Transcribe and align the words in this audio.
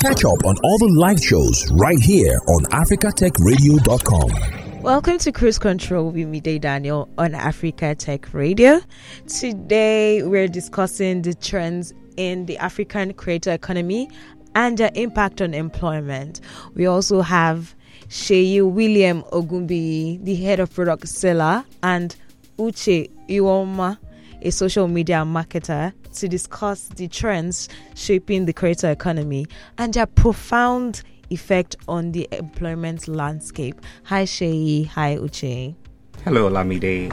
Catch 0.00 0.24
up 0.24 0.44
on 0.46 0.56
all 0.64 0.78
the 0.78 0.88
live 0.98 1.22
shows 1.22 1.70
right 1.72 2.00
here 2.00 2.40
on 2.48 2.64
africatechradio.com. 2.72 4.80
Welcome 4.80 5.18
to 5.18 5.30
Cruise 5.30 5.58
Control 5.58 6.10
with 6.10 6.26
me, 6.26 6.40
Day 6.40 6.58
Daniel, 6.58 7.10
on 7.18 7.34
Africa 7.34 7.94
Tech 7.94 8.32
Radio. 8.32 8.80
Today, 9.26 10.22
we're 10.22 10.48
discussing 10.48 11.20
the 11.20 11.34
trends 11.34 11.92
in 12.16 12.46
the 12.46 12.56
African 12.56 13.12
creator 13.12 13.52
economy 13.52 14.08
and 14.54 14.78
their 14.78 14.90
impact 14.94 15.42
on 15.42 15.52
employment. 15.52 16.40
We 16.72 16.86
also 16.86 17.20
have 17.20 17.74
Seyi 18.08 18.62
William 18.72 19.22
Ogunbiyi, 19.24 20.24
the 20.24 20.36
head 20.36 20.60
of 20.60 20.72
product 20.72 21.08
Selar, 21.08 21.66
and 21.82 22.16
Uche 22.58 23.10
Ihuomah, 23.28 23.98
a 24.40 24.50
social 24.50 24.88
media 24.88 25.26
marketer, 25.26 25.92
to 26.14 26.28
discuss 26.28 26.88
the 26.88 27.08
trends 27.08 27.68
shaping 27.94 28.46
the 28.46 28.52
creator 28.52 28.90
economy 28.90 29.46
and 29.78 29.94
their 29.94 30.06
profound 30.06 31.02
effect 31.30 31.76
on 31.88 32.12
the 32.12 32.28
employment 32.32 33.08
landscape. 33.08 33.80
Hi, 34.04 34.24
Sheyi. 34.24 34.86
Hi, 34.88 35.16
Uche. 35.16 35.74
Hello, 36.24 36.50
Lamide. 36.50 37.12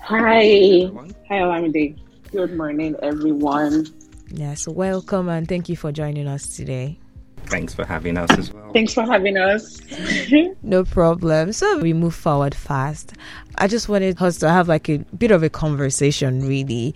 Hi. 0.00 0.90
Hi, 1.28 1.40
Lamide. 1.40 1.98
Good 2.32 2.56
morning, 2.56 2.96
everyone. 3.02 3.86
Yes, 4.30 4.66
welcome 4.66 5.28
and 5.28 5.48
thank 5.48 5.68
you 5.68 5.76
for 5.76 5.92
joining 5.92 6.26
us 6.26 6.56
today. 6.56 6.98
Thanks 7.46 7.74
for 7.74 7.86
having 7.86 8.16
us 8.18 8.30
as 8.36 8.52
well. 8.52 8.72
Thanks 8.72 8.92
for 8.92 9.02
having 9.02 9.36
us. 9.36 9.80
no 10.62 10.84
problem. 10.84 11.52
So 11.52 11.78
we 11.78 11.92
move 11.92 12.14
forward 12.14 12.54
fast. 12.54 13.12
I 13.58 13.68
just 13.68 13.88
wanted 13.88 14.20
us 14.20 14.38
to 14.38 14.50
have 14.50 14.68
like 14.68 14.88
a 14.88 14.98
bit 15.16 15.30
of 15.30 15.42
a 15.42 15.48
conversation, 15.48 16.46
really, 16.46 16.94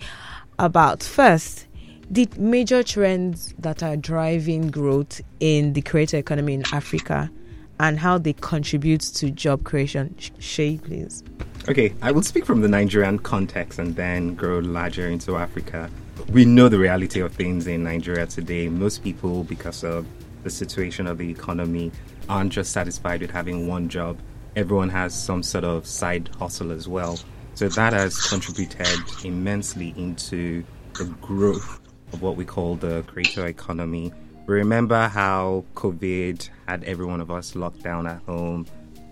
about 0.61 1.01
first 1.01 1.65
the 2.11 2.27
major 2.37 2.83
trends 2.83 3.53
that 3.57 3.81
are 3.81 3.97
driving 3.97 4.69
growth 4.69 5.19
in 5.39 5.73
the 5.73 5.81
creator 5.81 6.17
economy 6.17 6.53
in 6.53 6.63
Africa 6.71 7.31
and 7.79 7.97
how 7.97 8.19
they 8.19 8.33
contribute 8.33 9.01
to 9.01 9.31
job 9.31 9.63
creation. 9.63 10.15
Shay, 10.37 10.77
please. 10.77 11.23
Okay, 11.67 11.95
I 12.01 12.11
will 12.11 12.21
speak 12.21 12.45
from 12.45 12.61
the 12.61 12.67
Nigerian 12.67 13.17
context 13.17 13.79
and 13.79 13.95
then 13.95 14.35
grow 14.35 14.59
larger 14.59 15.07
into 15.07 15.35
Africa. 15.35 15.89
We 16.31 16.45
know 16.45 16.69
the 16.69 16.77
reality 16.77 17.21
of 17.21 17.33
things 17.33 17.65
in 17.65 17.83
Nigeria 17.83 18.27
today. 18.27 18.69
Most 18.69 19.03
people, 19.03 19.43
because 19.45 19.83
of 19.83 20.05
the 20.43 20.51
situation 20.51 21.07
of 21.07 21.17
the 21.17 21.29
economy, 21.29 21.91
aren't 22.29 22.53
just 22.53 22.71
satisfied 22.71 23.21
with 23.21 23.31
having 23.31 23.67
one 23.67 23.89
job. 23.89 24.19
Everyone 24.55 24.89
has 24.89 25.13
some 25.13 25.41
sort 25.41 25.63
of 25.63 25.87
side 25.87 26.29
hustle 26.37 26.71
as 26.71 26.87
well. 26.87 27.17
So 27.53 27.67
that 27.69 27.93
has 27.93 28.19
contributed 28.27 28.87
immensely 29.23 29.93
into 29.97 30.63
the 30.93 31.05
growth 31.21 31.79
of 32.13 32.21
what 32.21 32.35
we 32.35 32.45
call 32.45 32.75
the 32.75 33.03
creator 33.03 33.45
economy. 33.47 34.11
Remember 34.45 35.07
how 35.07 35.63
COVID 35.75 36.49
had 36.67 36.83
every 36.83 37.05
one 37.05 37.21
of 37.21 37.29
us 37.29 37.55
locked 37.55 37.83
down 37.83 38.07
at 38.07 38.21
home, 38.23 38.65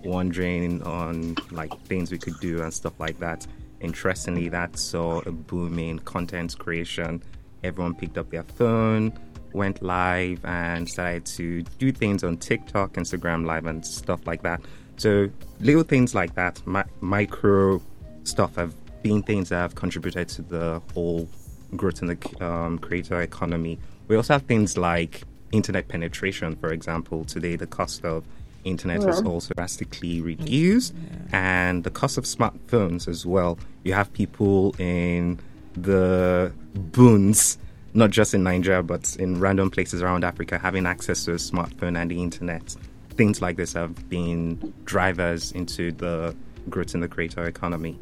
wondering 0.03 0.81
on 0.83 1.35
like 1.51 1.77
things 1.83 2.11
we 2.11 2.17
could 2.17 2.39
do 2.39 2.61
and 2.61 2.73
stuff 2.73 2.93
like 2.99 3.19
that. 3.19 3.45
Interestingly, 3.81 4.49
that 4.49 4.77
saw 4.77 5.21
a 5.25 5.31
boom 5.31 5.79
in 5.79 5.99
content 5.99 6.57
creation. 6.57 7.23
Everyone 7.63 7.93
picked 7.93 8.17
up 8.17 8.29
their 8.29 8.43
phone, 8.43 9.13
went 9.53 9.81
live, 9.81 10.43
and 10.43 10.89
started 10.89 11.25
to 11.25 11.61
do 11.77 11.91
things 11.91 12.23
on 12.23 12.37
TikTok, 12.37 12.93
Instagram 12.93 13.45
Live, 13.45 13.65
and 13.65 13.85
stuff 13.85 14.25
like 14.25 14.41
that. 14.43 14.61
So 14.97 15.29
little 15.61 15.83
things 15.83 16.13
like 16.13 16.35
that, 16.35 16.61
mi- 16.67 16.83
micro 16.99 17.81
stuff, 18.29 18.55
have 18.55 18.73
been 19.01 19.23
things 19.23 19.49
that 19.49 19.57
have 19.57 19.75
contributed 19.75 20.27
to 20.29 20.41
the 20.41 20.81
whole 20.93 21.27
growth 21.75 22.01
in 22.01 22.07
the 22.07 22.45
um, 22.45 22.79
creator 22.79 23.21
economy. 23.21 23.79
We 24.07 24.15
also 24.15 24.33
have 24.33 24.43
things 24.43 24.77
like 24.77 25.23
internet 25.51 25.87
penetration, 25.87 26.55
for 26.55 26.71
example. 26.71 27.25
Today, 27.25 27.55
the 27.55 27.67
cost 27.67 28.03
of 28.05 28.23
internet 28.63 29.01
yeah. 29.01 29.21
also 29.25 29.53
drastically 29.55 30.21
reduced, 30.21 30.93
yeah. 30.93 31.67
and 31.67 31.83
the 31.83 31.89
cost 31.89 32.17
of 32.17 32.25
smartphones 32.25 33.07
as 33.07 33.25
well. 33.25 33.57
You 33.83 33.93
have 33.93 34.11
people 34.13 34.75
in 34.79 35.39
the 35.73 36.51
boons, 36.73 37.57
not 37.93 38.09
just 38.09 38.33
in 38.33 38.43
Nigeria, 38.43 38.83
but 38.83 39.15
in 39.17 39.39
random 39.39 39.71
places 39.71 40.01
around 40.01 40.23
Africa, 40.23 40.57
having 40.57 40.85
access 40.85 41.25
to 41.25 41.31
a 41.31 41.35
smartphone 41.35 41.97
and 41.97 42.11
the 42.11 42.21
internet. 42.21 42.75
Things 43.11 43.41
like 43.41 43.57
this 43.57 43.73
have 43.73 44.09
been 44.09 44.73
drivers 44.85 45.51
into 45.51 45.91
the 45.91 46.35
growth 46.69 46.93
in 46.93 47.01
the 47.01 47.07
creator 47.07 47.43
economy. 47.45 47.97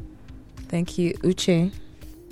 Thank 0.68 0.98
you, 0.98 1.14
Uche. 1.14 1.72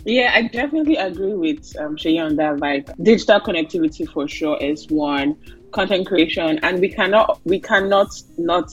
Yeah, 0.04 0.30
I 0.34 0.42
definitely 0.42 0.96
agree 0.96 1.34
with 1.34 1.74
um, 1.80 1.96
Shea 1.96 2.18
on 2.18 2.36
that. 2.36 2.60
Like 2.60 2.88
digital 3.02 3.40
connectivity 3.40 4.08
for 4.08 4.28
sure 4.28 4.56
is 4.58 4.86
one 4.88 5.36
content 5.72 6.06
creation, 6.06 6.60
and 6.62 6.80
we 6.80 6.88
cannot 6.88 7.40
we 7.44 7.58
cannot 7.58 8.08
not 8.38 8.72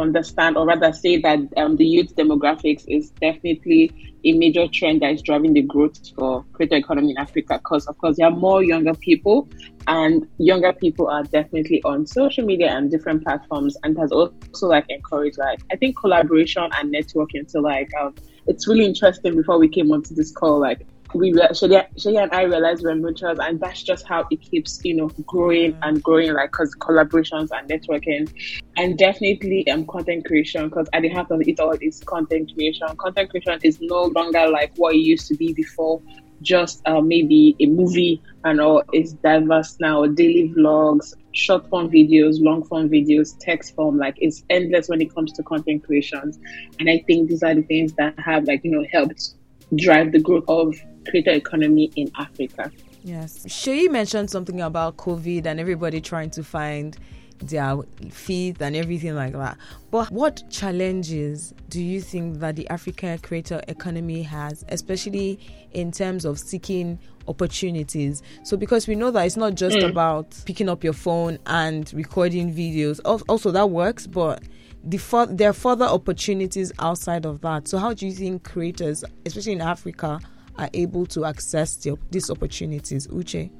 understand 0.00 0.56
or 0.56 0.66
rather 0.66 0.92
say 0.92 1.20
that 1.20 1.38
um, 1.56 1.76
the 1.76 1.86
youth 1.86 2.14
demographics 2.16 2.84
is 2.88 3.10
definitely 3.10 3.92
a 4.24 4.32
major 4.32 4.66
trend 4.68 5.02
that 5.02 5.12
is 5.12 5.22
driving 5.22 5.52
the 5.52 5.62
growth 5.62 5.98
for 6.14 6.44
creator 6.52 6.76
economy 6.76 7.10
in 7.10 7.18
Africa. 7.18 7.58
Because 7.58 7.86
of 7.86 7.98
course 7.98 8.16
there 8.16 8.26
are 8.26 8.30
more 8.30 8.62
younger 8.62 8.94
people, 8.94 9.48
and 9.86 10.26
younger 10.38 10.72
people 10.72 11.08
are 11.08 11.24
definitely 11.24 11.82
on 11.84 12.06
social 12.06 12.44
media 12.44 12.70
and 12.70 12.90
different 12.90 13.22
platforms, 13.22 13.76
and 13.82 13.98
has 13.98 14.12
also 14.12 14.66
like 14.66 14.86
encouraged 14.88 15.38
like 15.38 15.60
I 15.70 15.76
think 15.76 15.98
collaboration 15.98 16.68
and 16.78 16.94
networking. 16.94 17.50
So 17.50 17.60
like 17.60 17.90
um, 18.00 18.14
it's 18.46 18.66
really 18.68 18.84
interesting 18.84 19.36
before 19.36 19.58
we 19.58 19.68
came 19.68 19.90
onto 19.92 20.14
this 20.14 20.32
call, 20.32 20.58
like 20.60 20.86
we 21.14 21.32
Shaya 21.32 22.22
and 22.22 22.32
I 22.32 22.42
realized 22.42 22.82
we're 22.84 22.94
mutuals, 22.94 23.38
and 23.40 23.60
that's 23.60 23.82
just 23.82 24.06
how 24.06 24.24
it 24.30 24.40
keeps, 24.50 24.80
you 24.84 24.96
know, 24.96 25.10
growing 25.26 25.74
and 25.82 26.02
growing, 26.02 26.32
like 26.32 26.50
because 26.50 26.74
collaborations 26.76 27.48
and 27.52 27.70
networking, 27.70 28.30
and 28.76 28.98
definitely 28.98 29.68
um 29.70 29.86
content 29.86 30.24
creation. 30.24 30.68
Because 30.68 30.88
at 30.92 31.02
the 31.02 31.08
heart 31.08 31.30
of 31.30 31.40
it 31.46 31.60
all 31.60 31.76
is 31.80 32.00
content 32.06 32.50
creation. 32.54 32.88
Content 32.98 33.30
creation 33.30 33.58
is 33.62 33.78
no 33.80 34.04
longer 34.14 34.48
like 34.48 34.72
what 34.76 34.94
it 34.94 34.98
used 34.98 35.28
to 35.28 35.36
be 35.36 35.52
before, 35.52 36.02
just 36.42 36.80
uh, 36.86 37.00
maybe 37.00 37.54
a 37.60 37.66
movie 37.66 38.20
and 38.44 38.60
all. 38.60 38.82
It's 38.92 39.12
diverse 39.12 39.76
now. 39.80 40.06
Daily 40.06 40.52
vlogs, 40.56 41.12
short 41.32 41.68
form 41.68 41.90
videos, 41.90 42.36
long 42.40 42.64
form 42.64 42.88
videos, 42.88 43.36
text 43.40 43.74
form. 43.76 43.98
Like 43.98 44.14
it's 44.18 44.42
endless 44.50 44.88
when 44.88 45.00
it 45.00 45.14
comes 45.14 45.32
to 45.34 45.42
content 45.44 45.84
creations, 45.84 46.38
and 46.80 46.90
I 46.90 47.04
think 47.06 47.28
these 47.28 47.42
are 47.42 47.54
the 47.54 47.62
things 47.62 47.94
that 47.98 48.18
have 48.18 48.44
like 48.44 48.62
you 48.64 48.72
know 48.72 48.84
helped 48.92 49.34
drive 49.76 50.12
the 50.12 50.20
growth 50.20 50.44
of 50.48 50.74
creator 51.04 51.30
economy 51.30 51.90
in 51.96 52.10
Africa. 52.16 52.70
Yes. 53.02 53.44
Shay 53.52 53.88
mentioned 53.88 54.30
something 54.30 54.60
about 54.60 54.96
COVID 54.96 55.46
and 55.46 55.60
everybody 55.60 56.00
trying 56.00 56.30
to 56.30 56.42
find 56.42 56.96
their 57.38 57.76
feet 58.10 58.60
and 58.60 58.76
everything 58.76 59.14
like 59.14 59.32
that. 59.32 59.58
But 59.90 60.10
what 60.10 60.42
challenges 60.50 61.52
do 61.68 61.82
you 61.82 62.00
think 62.00 62.38
that 62.40 62.56
the 62.56 62.68
African 62.68 63.18
creator 63.18 63.62
economy 63.68 64.22
has, 64.22 64.64
especially 64.68 65.38
in 65.72 65.92
terms 65.92 66.24
of 66.24 66.38
seeking 66.38 66.98
opportunities? 67.28 68.22
So, 68.42 68.56
because 68.56 68.86
we 68.88 68.94
know 68.94 69.10
that 69.10 69.26
it's 69.26 69.36
not 69.36 69.54
just 69.54 69.76
mm. 69.76 69.88
about 69.88 70.34
picking 70.46 70.68
up 70.68 70.84
your 70.84 70.92
phone 70.92 71.38
and 71.46 71.92
recording 71.92 72.54
videos, 72.54 73.00
also 73.04 73.50
that 73.50 73.70
works, 73.70 74.06
but 74.06 74.42
the 74.82 75.28
there 75.30 75.50
are 75.50 75.54
further 75.54 75.86
opportunities 75.86 76.72
outside 76.78 77.24
of 77.26 77.40
that. 77.40 77.68
So, 77.68 77.78
how 77.78 77.94
do 77.94 78.06
you 78.06 78.12
think 78.12 78.44
creators, 78.44 79.04
especially 79.26 79.52
in 79.52 79.60
Africa, 79.60 80.20
are 80.58 80.70
able 80.74 81.06
to 81.06 81.24
access 81.24 81.76
the, 81.76 81.98
these 82.10 82.30
opportunities? 82.30 83.06
Uche? 83.08 83.50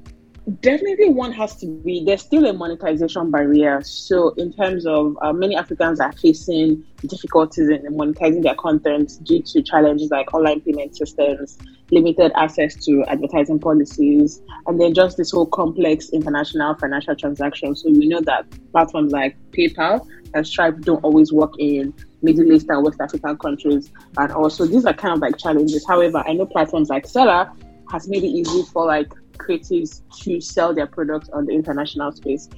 Definitely, 0.61 1.09
one 1.09 1.31
has 1.31 1.55
to 1.57 1.65
be. 1.65 2.03
There's 2.05 2.21
still 2.21 2.45
a 2.45 2.53
monetization 2.53 3.31
barrier. 3.31 3.81
So, 3.81 4.29
in 4.37 4.53
terms 4.53 4.85
of 4.85 5.17
uh, 5.23 5.33
many 5.33 5.55
Africans 5.55 5.99
are 5.99 6.11
facing 6.11 6.83
difficulties 7.07 7.67
in 7.69 7.81
monetizing 7.85 8.43
their 8.43 8.53
content 8.53 9.13
due 9.23 9.41
to 9.41 9.63
challenges 9.63 10.11
like 10.11 10.31
online 10.35 10.61
payment 10.61 10.95
systems, 10.95 11.57
limited 11.89 12.31
access 12.35 12.75
to 12.85 13.03
advertising 13.07 13.57
policies, 13.57 14.39
and 14.67 14.79
then 14.79 14.93
just 14.93 15.17
this 15.17 15.31
whole 15.31 15.47
complex 15.47 16.09
international 16.11 16.75
financial 16.75 17.15
transaction. 17.15 17.75
So, 17.75 17.89
we 17.89 18.07
know 18.07 18.21
that 18.21 18.45
platforms 18.71 19.11
like 19.11 19.35
PayPal 19.49 20.07
and 20.35 20.45
Stripe 20.45 20.81
don't 20.81 21.03
always 21.03 21.33
work 21.33 21.53
in 21.57 21.91
Middle 22.25 22.51
East 22.51 22.67
and 22.69 22.83
West 22.83 22.99
African 22.99 23.37
countries. 23.37 23.91
And 24.17 24.31
also, 24.31 24.65
these 24.65 24.85
are 24.85 24.93
kind 24.93 25.13
of 25.13 25.19
like 25.19 25.37
challenges. 25.37 25.85
However, 25.87 26.23
I 26.27 26.33
know 26.33 26.45
platforms 26.45 26.89
like 26.89 27.05
Selar 27.05 27.51
has 27.91 28.07
made 28.09 28.23
it 28.23 28.27
easy 28.27 28.63
for 28.73 28.85
like 28.85 29.13
creatives 29.37 30.01
to 30.23 30.41
sell 30.41 30.73
their 30.73 30.87
products 30.87 31.29
on 31.29 31.45
the 31.45 31.53
international 31.53 32.11
space. 32.11 32.49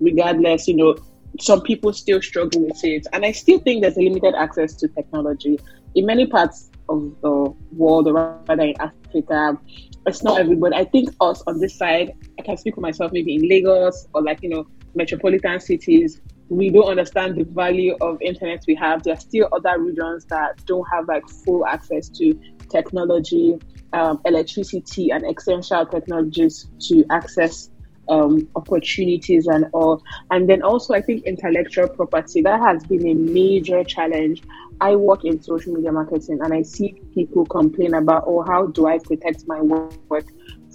Regardless, 0.00 0.68
you 0.68 0.76
know, 0.76 0.96
some 1.40 1.60
people 1.60 1.92
still 1.92 2.22
struggle 2.22 2.62
with 2.62 2.82
it. 2.84 3.06
And 3.12 3.24
I 3.24 3.32
still 3.32 3.58
think 3.58 3.82
there's 3.82 3.96
a 3.98 4.00
limited 4.00 4.34
access 4.34 4.74
to 4.76 4.88
technology. 4.88 5.58
In 5.94 6.06
many 6.06 6.26
parts 6.26 6.70
of 6.88 7.14
the 7.20 7.52
world, 7.72 8.06
or 8.06 8.42
rather 8.46 8.62
in 8.62 8.74
Africa, 8.80 9.58
it's 10.06 10.22
not 10.22 10.38
everybody. 10.40 10.76
I 10.76 10.84
think 10.84 11.10
us 11.20 11.42
on 11.46 11.58
this 11.58 11.76
side, 11.76 12.12
I 12.38 12.42
can 12.42 12.56
speak 12.56 12.76
for 12.76 12.80
myself, 12.80 13.12
maybe 13.12 13.34
in 13.34 13.48
Lagos 13.48 14.06
or 14.14 14.22
like, 14.22 14.42
you 14.42 14.50
know, 14.50 14.66
metropolitan 14.94 15.60
cities, 15.60 16.20
we 16.48 16.70
don't 16.70 16.88
understand 16.88 17.36
the 17.36 17.44
value 17.44 17.96
of 18.00 18.20
internet 18.22 18.64
we 18.66 18.74
have. 18.76 19.02
There 19.02 19.14
are 19.14 19.20
still 19.20 19.48
other 19.52 19.78
regions 19.78 20.24
that 20.26 20.64
don't 20.66 20.86
have 20.92 21.08
like 21.08 21.28
full 21.28 21.66
access 21.66 22.08
to 22.10 22.38
technology, 22.68 23.58
um, 23.92 24.20
electricity, 24.24 25.10
and 25.10 25.24
essential 25.24 25.84
technologies 25.86 26.68
to 26.88 27.04
access 27.10 27.70
um, 28.08 28.48
opportunities 28.54 29.46
and 29.48 29.66
all. 29.72 30.02
And 30.30 30.48
then 30.48 30.62
also, 30.62 30.94
I 30.94 31.02
think 31.02 31.24
intellectual 31.24 31.88
property 31.88 32.42
that 32.42 32.60
has 32.60 32.84
been 32.84 33.06
a 33.08 33.14
major 33.14 33.82
challenge. 33.82 34.42
I 34.80 34.94
work 34.94 35.24
in 35.24 35.42
social 35.42 35.72
media 35.72 35.90
marketing 35.90 36.40
and 36.42 36.52
I 36.52 36.62
see 36.62 37.00
people 37.14 37.46
complain 37.46 37.94
about, 37.94 38.24
oh, 38.26 38.42
how 38.42 38.66
do 38.66 38.86
I 38.86 38.98
protect 38.98 39.48
my 39.48 39.60
work 39.60 40.26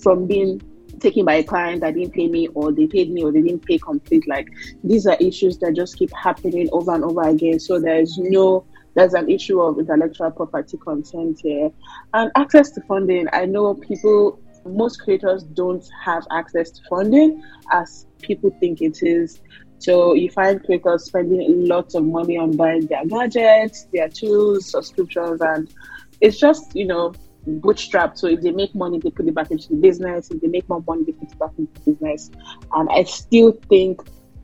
from 0.02 0.26
being 0.26 0.62
taken 1.02 1.26
by 1.26 1.36
a 1.36 1.44
client 1.44 1.82
that 1.82 1.96
didn't 1.96 2.14
pay 2.14 2.28
me 2.28 2.48
or 2.50 2.72
they 2.72 2.88
paid 2.88 3.12
me 3.12 3.24
or 3.24 3.32
they 3.32 3.42
didn't 3.42 3.66
pay 3.66 3.78
complete. 3.78 4.28
Like 4.28 4.48
these 4.84 5.08
are 5.08 5.18
issues 5.20 5.58
that 5.60 5.76
just 5.76 5.98
keep 5.98 6.12
happening 6.16 6.70
over 6.72 6.94
and 6.94 7.04
over 7.04 7.24
again. 7.24 7.60
So 7.60 7.80
there's 7.80 8.18
no 8.18 8.66
there's 8.94 9.14
an 9.14 9.30
issue 9.30 9.62
of 9.62 9.80
intellectual 9.80 10.32
property 10.32 10.78
consent 10.78 11.40
here. 11.42 11.72
And 12.14 12.32
access 12.36 12.72
to 12.72 12.82
funding 12.82 13.28
i 13.34 13.46
know 13.46 13.76
people 13.76 14.40
most 14.66 15.02
creators 15.02 15.44
don't 15.44 15.84
have 16.04 16.24
access 16.32 16.72
to 16.72 16.82
funding 16.90 17.44
as 17.72 18.06
people 18.22 18.52
think 18.60 18.82
it 18.82 19.00
is. 19.02 19.42
So 19.80 20.14
you 20.14 20.30
find 20.30 20.64
creators 20.64 21.06
spending 21.06 21.68
lots 21.68 21.96
of 21.96 22.06
money 22.06 22.38
on 22.38 22.56
buying 22.56 22.86
their 22.86 23.06
gadgets, 23.06 23.88
their 23.92 24.10
tools, 24.10 24.70
subscriptions, 24.70 25.42
and 25.42 25.74
it's 26.20 26.38
just, 26.38 26.76
you 26.76 26.86
know, 26.86 27.14
bootstrapped. 27.48 28.18
So 28.18 28.28
if 28.28 28.42
they 28.42 28.52
make 28.52 28.74
money, 28.76 29.00
they 29.00 29.10
put 29.10 29.28
it 29.28 29.36
back 29.36 29.52
into 29.52 29.70
the 29.70 29.76
business. 29.76 30.30
If 30.32 30.42
they 30.42 30.48
make 30.48 30.68
more 30.70 30.84
money, 30.88 31.04
they 31.04 31.14
put 31.14 31.32
it 31.32 31.40
back 31.40 31.52
into 31.58 31.74
the 31.74 31.92
business. 31.92 32.32
And 32.74 32.90
I 32.90 33.04
still 33.04 33.58
think 33.70 34.02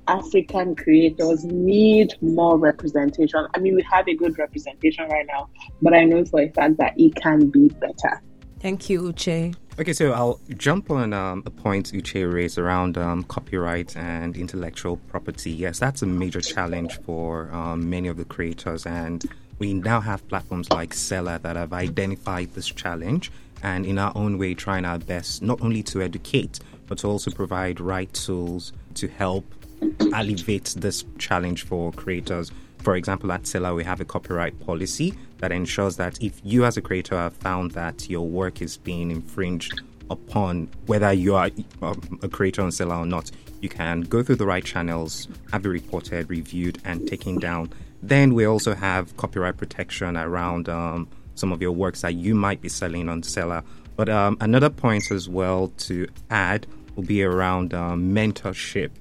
African 0.08 0.76
creators 0.76 1.44
need 1.44 2.16
more 2.22 2.58
representation. 2.58 3.48
I 3.54 3.60
mean, 3.60 3.76
we 3.76 3.84
have 3.84 4.08
a 4.08 4.16
good 4.16 4.38
representation 4.38 5.08
right 5.10 5.26
now, 5.28 5.50
but 5.82 5.94
I 5.94 6.06
know 6.06 6.24
for 6.26 6.42
a 6.42 6.50
fact 6.50 6.78
that 6.78 6.94
it 6.98 7.16
can 7.16 7.50
be 7.50 7.70
better. 7.70 8.22
Thank 8.60 8.90
you, 8.90 9.02
Uche. 9.02 9.56
Okay, 9.80 9.94
so 9.94 10.12
I'll 10.14 10.40
jump 10.56 10.90
on 10.90 11.14
um, 11.14 11.44
a 11.46 11.52
point 11.52 11.92
Uche 11.92 12.32
raised 12.32 12.58
around 12.58 12.98
um, 12.98 13.24
copyright 13.24 13.96
and 13.96 14.36
intellectual 14.36 14.98
property. 14.98 15.52
Yes, 15.52 15.78
that's 15.78 16.02
a 16.02 16.08
major 16.08 16.42
challenge 16.42 17.00
for 17.02 17.52
um, 17.52 17.88
many 17.88 18.08
of 18.08 18.18
the 18.18 18.26
creators, 18.26 18.88
and 18.88 19.24
we 19.60 19.74
now 19.74 20.00
have 20.00 20.28
platforms 20.28 20.70
like 20.72 20.94
Selar 20.94 21.42
that 21.42 21.56
have 21.56 21.74
identified 21.74 22.54
this 22.54 22.68
challenge 22.68 23.32
and, 23.64 23.86
in 23.86 23.98
our 23.98 24.12
own 24.16 24.38
way, 24.38 24.54
trying 24.54 24.86
our 24.86 25.00
best 25.00 25.42
not 25.42 25.62
only 25.62 25.84
to 25.84 26.02
educate 26.02 26.60
but 26.88 27.00
to 27.00 27.08
also 27.08 27.30
provide 27.32 27.80
right 27.80 28.12
tools 28.14 28.74
to 28.96 29.08
help 29.08 29.46
alleviate 30.14 30.76
this 30.78 31.06
challenge 31.18 31.66
for 31.66 31.92
creators. 31.92 32.52
For 32.80 32.96
example, 32.96 33.32
at 33.32 33.44
Selar, 33.44 33.76
we 33.76 33.84
have 33.84 34.00
a 34.00 34.06
copyright 34.06 34.60
policy 34.66 35.14
that 35.40 35.52
ensures 35.52 35.98
that 35.98 36.22
if 36.24 36.40
you, 36.44 36.66
as 36.66 36.78
a 36.78 36.82
creator, 36.82 37.16
have 37.16 37.34
found 37.34 37.72
that 37.72 38.10
your 38.10 38.26
work 38.26 38.62
is 38.62 38.78
being 38.78 39.12
infringed 39.12 39.82
upon, 40.10 40.70
whether 40.86 41.12
you 41.12 41.36
are 41.36 41.50
um, 41.82 42.20
a 42.24 42.30
creator 42.30 42.62
on 42.62 42.70
Selar 42.70 43.00
or 43.00 43.06
not, 43.06 43.30
you 43.62 43.70
can 43.70 44.02
go 44.02 44.24
through 44.24 44.36
the 44.36 44.46
right 44.46 44.64
channels, 44.64 45.28
have 45.52 45.66
it 45.66 45.70
reported, 45.70 46.30
reviewed, 46.30 46.80
and 46.86 47.08
taken 47.08 47.40
down. 47.40 47.70
Then 48.02 48.34
we 48.34 48.46
also 48.46 48.76
have 48.76 49.16
copyright 49.18 49.58
protection 49.58 50.18
around 50.18 50.70
um, 50.70 51.08
some 51.36 51.52
of 51.52 51.62
your 51.62 51.72
works 51.72 52.02
that 52.02 52.16
you 52.16 52.36
might 52.36 52.62
be 52.62 52.70
selling 52.70 53.10
on 53.10 53.22
Selar. 53.22 53.64
But 53.96 54.10
um, 54.10 54.38
another 54.40 54.70
point 54.70 55.12
as 55.12 55.28
well 55.28 55.70
to 55.78 56.08
add 56.30 56.68
will 56.96 57.04
be 57.04 57.24
around 57.24 57.74
um, 57.74 58.14
mentorship 58.14 58.92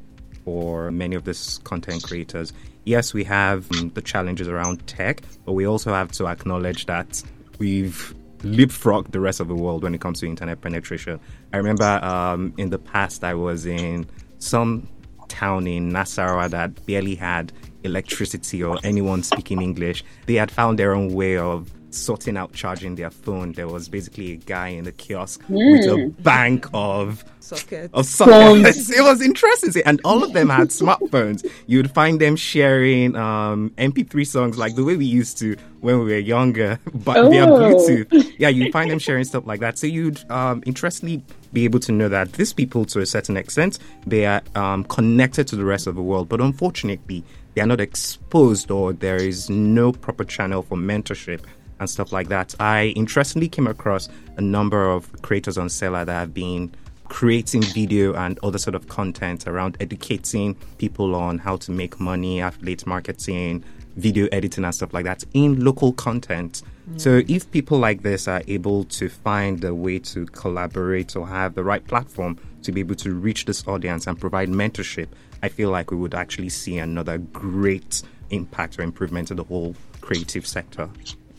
for 0.45 0.91
many 0.91 1.17
of 1.17 1.25
these 1.25 1.59
content 1.65 2.03
creators 2.03 2.53
yes, 2.87 3.13
we 3.13 3.25
have 3.25 3.71
um, 3.73 3.91
the 3.91 4.01
challenges 4.01 4.49
around 4.49 4.87
tech, 4.87 5.21
but 5.45 5.53
we 5.53 5.67
also 5.67 5.93
have 5.93 6.11
to 6.13 6.27
acknowledge 6.27 6.87
that 6.87 7.23
we've 7.59 8.15
leapfrogged 8.39 9.11
the 9.11 9.21
rest 9.21 9.41
of 9.41 9.49
the 9.49 9.55
world 9.55 9.83
when 9.83 9.95
it 9.95 10.01
comes 10.01 10.21
to 10.21 10.27
internet 10.27 10.61
penetration. 10.63 11.21
I 11.53 11.59
remember 11.59 11.85
um, 11.85 12.55
in 12.57 12.71
the 12.71 12.79
past, 12.79 13.23
I 13.23 13.35
was 13.35 13.67
in 13.67 14.07
some 14.39 14.89
town 15.29 15.67
in 15.67 15.91
Nasarawa 15.91 16.49
that 16.51 16.87
barely 16.87 17.17
had 17.17 17.53
electricity 17.85 18.63
or 18.63 18.79
anyone 18.85 19.23
speaking 19.23 19.63
English. 19.63 20.05
They 20.27 20.35
had 20.35 20.51
found 20.51 20.79
their 20.79 20.95
own 20.95 21.13
way 21.15 21.37
of 21.37 21.71
sorting 21.97 22.37
out 22.37 22.53
charging 22.53 22.95
their 22.95 23.11
phone. 23.11 23.53
There 23.53 23.69
was 23.69 23.89
basically 23.89 24.33
a 24.33 24.37
guy 24.37 24.69
in 24.69 24.85
the 24.85 24.93
kiosk 24.93 25.43
mm. 25.45 25.73
with 25.73 25.87
a 25.87 25.97
hmm. 25.97 26.23
bank 26.23 26.67
of 26.75 27.25
sockets. 27.41 27.93
Of 27.95 28.07
sockets. 28.07 28.91
it 28.97 29.03
was 29.03 29.21
interesting, 29.21 29.83
and 29.85 30.01
all 30.05 30.23
of 30.23 30.33
them 30.33 30.49
had 30.49 30.69
smartphones. 30.69 31.49
You 31.67 31.79
would 31.79 31.91
find 31.91 32.21
them 32.21 32.37
sharing 32.37 33.17
um, 33.17 33.71
MP3 33.79 34.27
songs 34.27 34.59
like 34.59 34.75
the 34.75 34.85
way 34.85 34.97
we 34.97 35.07
used 35.07 35.39
to 35.39 35.57
when 35.81 35.99
we 36.01 36.05
were 36.05 36.19
younger, 36.19 36.79
but 36.95 37.17
oh. 37.17 37.31
via 37.31 37.47
Bluetooth. 37.47 38.35
Yeah, 38.39 38.49
you'd 38.49 38.73
find 38.73 38.91
them 38.91 38.99
sharing 38.99 39.25
stuff 39.25 39.47
like 39.47 39.61
that. 39.61 39.79
So 39.79 39.87
you'd 39.87 40.29
um, 40.31 40.63
interestingly 40.67 41.25
be 41.53 41.65
able 41.65 41.81
to 41.81 41.93
know 41.93 42.09
that 42.09 42.33
these 42.33 42.53
people, 42.53 42.85
to 42.87 43.01
a 43.01 43.07
certain 43.07 43.37
extent, 43.37 43.79
they 44.07 44.27
are 44.27 44.43
um, 44.55 44.85
connected 44.85 45.47
to 45.49 45.57
the 45.57 45.65
rest 45.65 45.87
of 45.87 45.95
the 45.95 46.03
world, 46.03 46.29
but 46.29 46.41
unfortunately, 46.41 47.25
they 47.57 47.63
are 47.63 47.67
not 47.67 47.81
exposed 47.81 48.71
or 48.71 48.93
there 48.93 49.17
is 49.17 49.49
no 49.49 49.91
proper 49.91 50.25
channel 50.25 50.63
for 50.63 50.77
mentorship 50.77 51.41
and 51.81 51.89
stuff 51.89 52.13
like 52.13 52.29
that. 52.29 52.55
I 52.61 52.89
interestingly 52.97 53.49
came 53.49 53.67
across 53.67 54.11
a 54.37 54.43
number 54.43 54.91
of 54.91 55.11
creators 55.23 55.57
on 55.57 55.69
Selar 55.69 56.05
that 56.05 56.13
have 56.13 56.35
been 56.35 56.75
creating 57.09 57.63
video 57.63 58.13
and 58.15 58.39
other 58.43 58.59
sort 58.59 58.75
of 58.75 58.89
content 58.89 59.47
around 59.47 59.79
educating 59.81 60.55
people 60.77 61.15
on 61.15 61.39
how 61.39 61.57
to 61.57 61.71
make 61.71 61.99
money, 61.99 62.41
affiliate 62.41 62.87
marketing, 62.87 63.65
video 63.97 64.29
editing 64.33 64.65
and 64.65 64.75
stuff 64.75 64.93
like 64.93 65.07
that 65.07 65.25
in 65.33 65.65
local 65.65 65.95
content. 65.95 66.63
Mm. 66.91 67.01
So 67.01 67.23
if 67.27 67.51
people 67.53 67.79
like 67.79 68.03
this 68.03 68.29
are 68.29 68.43
able 68.49 68.85
to 68.85 69.09
find 69.09 69.65
a 69.65 69.75
way 69.75 69.99
to 70.01 70.27
collaborate 70.27 71.17
or 71.17 71.27
have 71.27 71.55
the 71.55 71.65
right 71.65 71.87
platform 71.87 72.39
to 72.65 72.73
be 72.73 72.81
able 72.81 72.97
to 72.97 73.15
reach 73.15 73.47
this 73.47 73.67
audience 73.67 74.07
and 74.07 74.21
provide 74.21 74.51
mentorship, 74.51 75.09
I 75.43 75.49
feel 75.49 75.71
like 75.71 75.91
we 75.91 75.97
would 75.97 76.15
actually 76.15 76.49
see 76.49 76.79
another 76.79 77.19
great 77.19 78.03
impact 78.31 78.79
or 78.79 78.83
improvement 78.83 79.29
to 79.29 79.35
the 79.35 79.45
whole 79.45 79.75
creative 80.01 80.47
sector. 80.47 80.89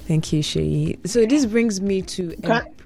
Thank 0.07 0.31
you, 0.31 0.41
Shay. 0.41 0.97
So 1.05 1.25
this 1.25 1.45
brings 1.45 1.81
me 1.81 2.01
to. 2.03 2.35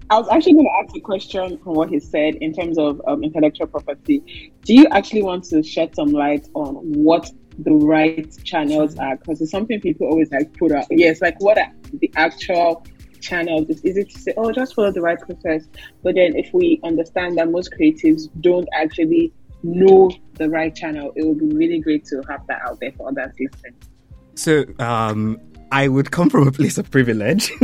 I 0.10 0.20
was 0.20 0.28
actually 0.30 0.54
going 0.54 0.66
to 0.66 0.86
ask 0.86 0.96
a 0.98 1.00
question 1.00 1.58
from 1.60 1.76
what 1.76 1.90
he 1.90 2.00
said 2.00 2.36
in 2.36 2.54
terms 2.54 2.78
of 2.78 3.02
um, 3.08 3.24
intellectual 3.24 3.68
property. 3.68 4.52
Do 4.66 4.74
you 4.74 4.86
actually 4.88 5.24
want 5.24 5.46
to 5.46 5.64
shed 5.64 5.96
some 5.96 6.12
light 6.12 6.50
on 6.54 6.76
what 6.76 7.30
the 7.60 7.72
right 7.72 8.30
channels 8.44 8.98
are? 8.98 9.16
Because 9.16 9.40
it's 9.40 9.52
something 9.52 9.80
people 9.80 10.08
always 10.08 10.30
like 10.30 10.52
put 10.58 10.74
out. 10.74 10.86
Yes, 10.90 11.22
like 11.22 11.40
what 11.40 11.58
are 11.58 11.72
the 11.94 12.12
actual 12.18 12.86
channels? 13.22 13.70
It's 13.70 13.86
easy 13.86 14.04
to 14.04 14.20
say, 14.20 14.34
oh, 14.36 14.52
just 14.52 14.76
follow 14.76 14.92
the 14.92 15.02
right 15.02 15.18
process. 15.18 15.66
But 16.04 16.16
then 16.16 16.36
if 16.36 16.54
we 16.54 16.82
understand 16.84 17.38
that 17.38 17.50
most 17.50 17.72
creatives 17.72 18.28
don't 18.42 18.68
actually 18.74 19.32
know 19.64 20.12
the 20.42 20.50
right 20.50 20.76
channel, 20.76 21.14
it 21.16 21.24
would 21.24 21.38
be 21.38 21.56
really 21.56 21.80
great 21.80 22.04
to 22.06 22.22
have 22.28 22.46
that 22.48 22.62
out 22.64 22.80
there 22.80 22.92
for 22.94 23.10
others 23.10 23.32
listening. 23.40 23.76
So, 24.36 24.66
um, 24.80 25.40
I 25.72 25.88
would 25.88 26.12
come 26.12 26.30
from 26.30 26.48
a 26.48 26.52
place 26.52 26.78
of 26.78 26.90
privilege. 26.90 27.52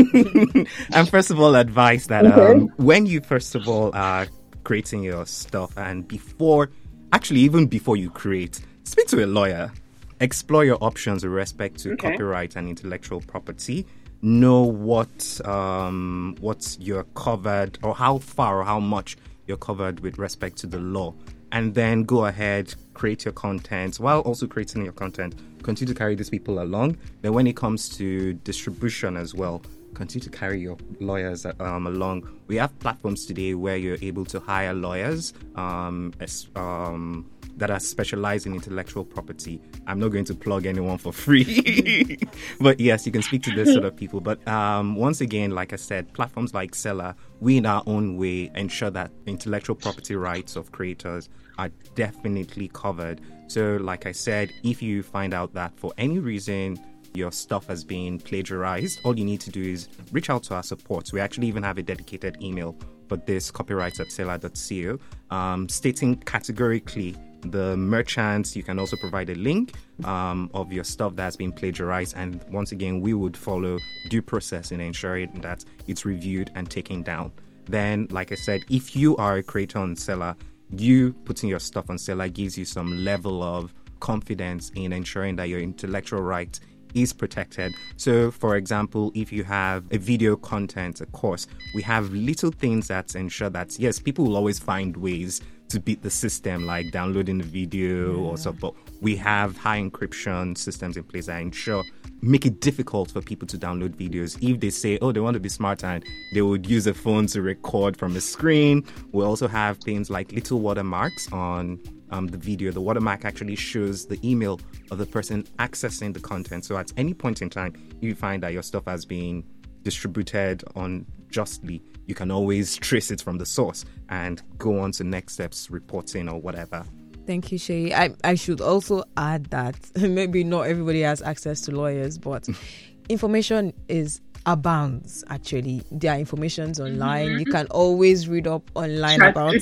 and 0.93 1.09
first 1.09 1.29
of 1.31 1.39
all, 1.41 1.55
advise 1.55 2.07
that 2.07 2.25
okay. 2.25 2.53
um, 2.53 2.71
when 2.77 3.05
you 3.05 3.19
first 3.19 3.55
of 3.55 3.67
all 3.67 3.91
are 3.93 4.27
creating 4.63 5.03
your 5.03 5.25
stuff, 5.25 5.77
and 5.77 6.07
before, 6.07 6.69
actually, 7.11 7.41
even 7.41 7.65
before 7.65 7.97
you 7.97 8.09
create, 8.09 8.61
speak 8.83 9.07
to 9.07 9.25
a 9.25 9.27
lawyer. 9.27 9.71
Explore 10.19 10.65
your 10.65 10.77
options 10.81 11.23
with 11.23 11.33
respect 11.33 11.77
to 11.79 11.91
okay. 11.93 12.11
copyright 12.11 12.55
and 12.55 12.67
intellectual 12.67 13.21
property. 13.21 13.85
Know 14.21 14.63
what 14.63 15.39
um, 15.45 16.35
what 16.39 16.77
you're 16.79 17.05
covered, 17.13 17.77
or 17.83 17.93
how 17.93 18.17
far 18.19 18.61
or 18.61 18.63
how 18.63 18.79
much 18.79 19.17
you're 19.47 19.57
covered 19.57 19.99
with 19.99 20.17
respect 20.17 20.57
to 20.59 20.67
the 20.67 20.79
law 20.79 21.13
and 21.51 21.73
then 21.73 22.03
go 22.03 22.25
ahead, 22.25 22.73
create 22.93 23.25
your 23.25 23.33
content 23.33 23.99
while 23.99 24.21
also 24.21 24.47
creating 24.47 24.83
your 24.83 24.93
content. 24.93 25.35
Continue 25.63 25.93
to 25.93 25.97
carry 25.97 26.15
these 26.15 26.29
people 26.29 26.61
along. 26.61 26.97
Then, 27.21 27.33
when 27.33 27.47
it 27.47 27.55
comes 27.55 27.89
to 27.97 28.33
distribution 28.33 29.17
as 29.17 29.33
well, 29.33 29.61
continue 29.93 30.23
to 30.23 30.29
carry 30.29 30.59
your 30.59 30.77
lawyers 30.99 31.45
um, 31.59 31.87
along. 31.87 32.29
We 32.47 32.55
have 32.57 32.77
platforms 32.79 33.25
today 33.25 33.53
where 33.53 33.77
you're 33.77 33.97
able 34.01 34.25
to 34.25 34.39
hire 34.39 34.73
lawyers 34.73 35.33
um, 35.55 36.13
as, 36.19 36.47
um, 36.55 37.29
that 37.57 37.71
are 37.71 37.79
specialized 37.79 38.45
in 38.45 38.53
intellectual 38.53 39.03
property. 39.03 39.61
I'm 39.87 39.99
not 39.99 40.09
going 40.09 40.25
to 40.25 40.35
plug 40.35 40.65
anyone 40.65 40.97
for 40.97 41.11
free, 41.11 42.19
but 42.59 42.79
yes, 42.79 43.05
you 43.05 43.11
can 43.11 43.21
speak 43.21 43.43
to 43.43 43.55
this 43.55 43.73
sort 43.73 43.85
of 43.85 43.95
people. 43.95 44.21
But 44.21 44.47
um, 44.47 44.95
once 44.95 45.21
again, 45.21 45.51
like 45.51 45.73
I 45.73 45.75
said, 45.75 46.13
platforms 46.13 46.53
like 46.53 46.71
Selar, 46.71 47.15
we 47.39 47.57
in 47.57 47.65
our 47.65 47.83
own 47.85 48.17
way 48.17 48.51
ensure 48.55 48.91
that 48.91 49.11
intellectual 49.25 49.75
property 49.75 50.15
rights 50.15 50.55
of 50.55 50.71
creators 50.71 51.29
are 51.57 51.69
definitely 51.95 52.69
covered. 52.73 53.21
So, 53.47 53.77
like 53.81 54.05
I 54.05 54.11
said, 54.11 54.51
if 54.63 54.81
you 54.81 55.01
find 55.01 55.33
out 55.33 55.53
that 55.53 55.77
for 55.77 55.91
any 55.97 56.19
reason 56.19 56.79
your 57.13 57.31
stuff 57.31 57.65
has 57.67 57.83
been 57.83 58.19
plagiarized, 58.19 58.99
all 59.03 59.17
you 59.17 59.25
need 59.25 59.41
to 59.41 59.49
do 59.49 59.61
is 59.61 59.89
reach 60.11 60.29
out 60.29 60.43
to 60.43 60.55
our 60.55 60.63
support. 60.63 61.11
We 61.11 61.19
actually 61.19 61.47
even 61.47 61.63
have 61.63 61.77
a 61.77 61.83
dedicated 61.83 62.41
email 62.41 62.75
for 63.07 63.17
this 63.17 63.49
copyrights 63.49 63.99
at 63.99 64.11
selar.co, 64.11 64.99
um, 65.35 65.67
stating 65.69 66.17
categorically 66.17 67.15
the 67.41 67.77
merchants. 67.77 68.55
You 68.55 68.63
can 68.63 68.79
also 68.79 68.95
provide 68.97 69.29
a 69.29 69.35
link 69.35 69.73
um, 70.03 70.49
of 70.53 70.71
your 70.71 70.83
stuff 70.83 71.15
that's 71.15 71.35
been 71.35 71.51
plagiarized. 71.51 72.15
And 72.17 72.43
once 72.49 72.71
again, 72.71 73.01
we 73.01 73.13
would 73.13 73.37
follow 73.37 73.79
due 74.09 74.21
process 74.21 74.71
in 74.71 74.81
ensuring 74.81 75.41
that 75.41 75.63
it's 75.87 76.05
reviewed 76.05 76.51
and 76.55 76.69
taken 76.69 77.03
down. 77.03 77.31
Then, 77.65 78.07
like 78.11 78.31
I 78.31 78.35
said, 78.35 78.61
if 78.69 78.95
you 78.95 79.17
are 79.17 79.37
a 79.37 79.43
creator 79.43 79.79
on 79.79 79.95
Selar, 79.95 80.35
you 80.71 81.13
putting 81.25 81.49
your 81.49 81.59
stuff 81.59 81.89
on 81.89 81.97
Selar 81.97 82.33
gives 82.33 82.57
you 82.57 82.65
some 82.65 83.03
level 83.03 83.43
of 83.43 83.73
confidence 83.99 84.71
in 84.75 84.93
ensuring 84.93 85.35
that 85.37 85.49
your 85.49 85.59
intellectual 85.59 86.21
right 86.21 86.59
is 86.93 87.13
protected. 87.13 87.73
So, 87.97 88.31
for 88.31 88.55
example, 88.55 89.11
if 89.15 89.31
you 89.31 89.43
have 89.43 89.85
a 89.91 89.97
video 89.97 90.35
content, 90.35 91.01
a 91.01 91.05
course, 91.07 91.47
we 91.75 91.81
have 91.83 92.11
little 92.11 92.51
things 92.51 92.87
that 92.87 93.15
ensure 93.15 93.49
that, 93.49 93.77
yes, 93.79 93.99
people 93.99 94.25
will 94.25 94.37
always 94.37 94.59
find 94.59 94.95
ways 94.95 95.41
to 95.69 95.79
beat 95.79 96.01
the 96.01 96.09
system, 96.09 96.65
like 96.65 96.91
downloading 96.91 97.37
the 97.37 97.43
video 97.43 98.13
yeah. 98.13 98.29
or 98.29 98.37
so. 98.37 98.51
But 98.53 98.73
we 99.01 99.15
have 99.17 99.57
high 99.57 99.81
encryption 99.81 100.57
systems 100.57 100.97
in 100.97 101.03
place 101.03 101.27
that 101.27 101.41
ensure 101.41 101.83
make 102.21 102.45
it 102.45 102.59
difficult 102.61 103.11
for 103.11 103.21
people 103.21 103.47
to 103.47 103.57
download 103.57 103.89
videos. 103.95 104.37
If 104.41 104.59
they 104.59 104.69
say, 104.69 104.97
oh, 105.01 105.11
they 105.11 105.19
want 105.19 105.35
to 105.35 105.39
be 105.39 105.49
smart 105.49 105.83
and 105.83 106.03
they 106.33 106.41
would 106.41 106.67
use 106.67 106.87
a 106.87 106.93
phone 106.93 107.27
to 107.27 107.41
record 107.41 107.95
from 107.95 108.15
a 108.15 108.21
screen. 108.21 108.83
We 109.11 109.23
also 109.23 109.47
have 109.47 109.77
things 109.79 110.09
like 110.09 110.31
little 110.31 110.59
watermarks 110.59 111.31
on 111.31 111.79
um, 112.09 112.27
the 112.27 112.37
video. 112.37 112.71
The 112.71 112.81
watermark 112.81 113.25
actually 113.25 113.55
shows 113.55 114.05
the 114.05 114.19
email 114.27 114.59
of 114.91 114.97
the 114.97 115.05
person 115.05 115.43
accessing 115.59 116.13
the 116.13 116.19
content. 116.19 116.65
So 116.65 116.77
at 116.77 116.91
any 116.97 117.13
point 117.13 117.41
in 117.41 117.49
time, 117.49 117.73
you 118.01 118.15
find 118.15 118.41
that 118.43 118.53
your 118.53 118.63
stuff 118.63 118.85
has 118.85 119.05
been 119.05 119.43
distributed 119.83 120.63
unjustly, 120.75 121.81
you 122.07 122.15
can 122.15 122.31
always 122.31 122.75
trace 122.77 123.11
it 123.11 123.21
from 123.21 123.37
the 123.37 123.45
source 123.45 123.85
and 124.09 124.41
go 124.57 124.79
on 124.79 124.91
to 124.93 125.03
next 125.03 125.33
steps, 125.33 125.69
reporting 125.69 126.27
or 126.27 126.39
whatever. 126.39 126.83
Thank 127.25 127.51
you, 127.51 127.57
Shay. 127.57 127.93
I, 127.93 128.11
I 128.23 128.35
should 128.35 128.61
also 128.61 129.03
add 129.17 129.45
that 129.47 129.77
maybe 129.95 130.43
not 130.43 130.61
everybody 130.61 131.01
has 131.01 131.21
access 131.21 131.61
to 131.61 131.71
lawyers, 131.71 132.17
but 132.17 132.47
information 133.09 133.73
is 133.89 134.21
abounds 134.45 135.25
actually. 135.27 135.83
There 135.91 136.13
are 136.13 136.17
informations 136.17 136.79
online. 136.79 137.27
Mm-hmm. 137.27 137.39
You 137.39 137.45
can 137.45 137.67
always 137.67 138.27
read 138.29 138.47
up 138.47 138.71
online 138.75 139.19
Chat 139.19 139.31
about 139.31 139.55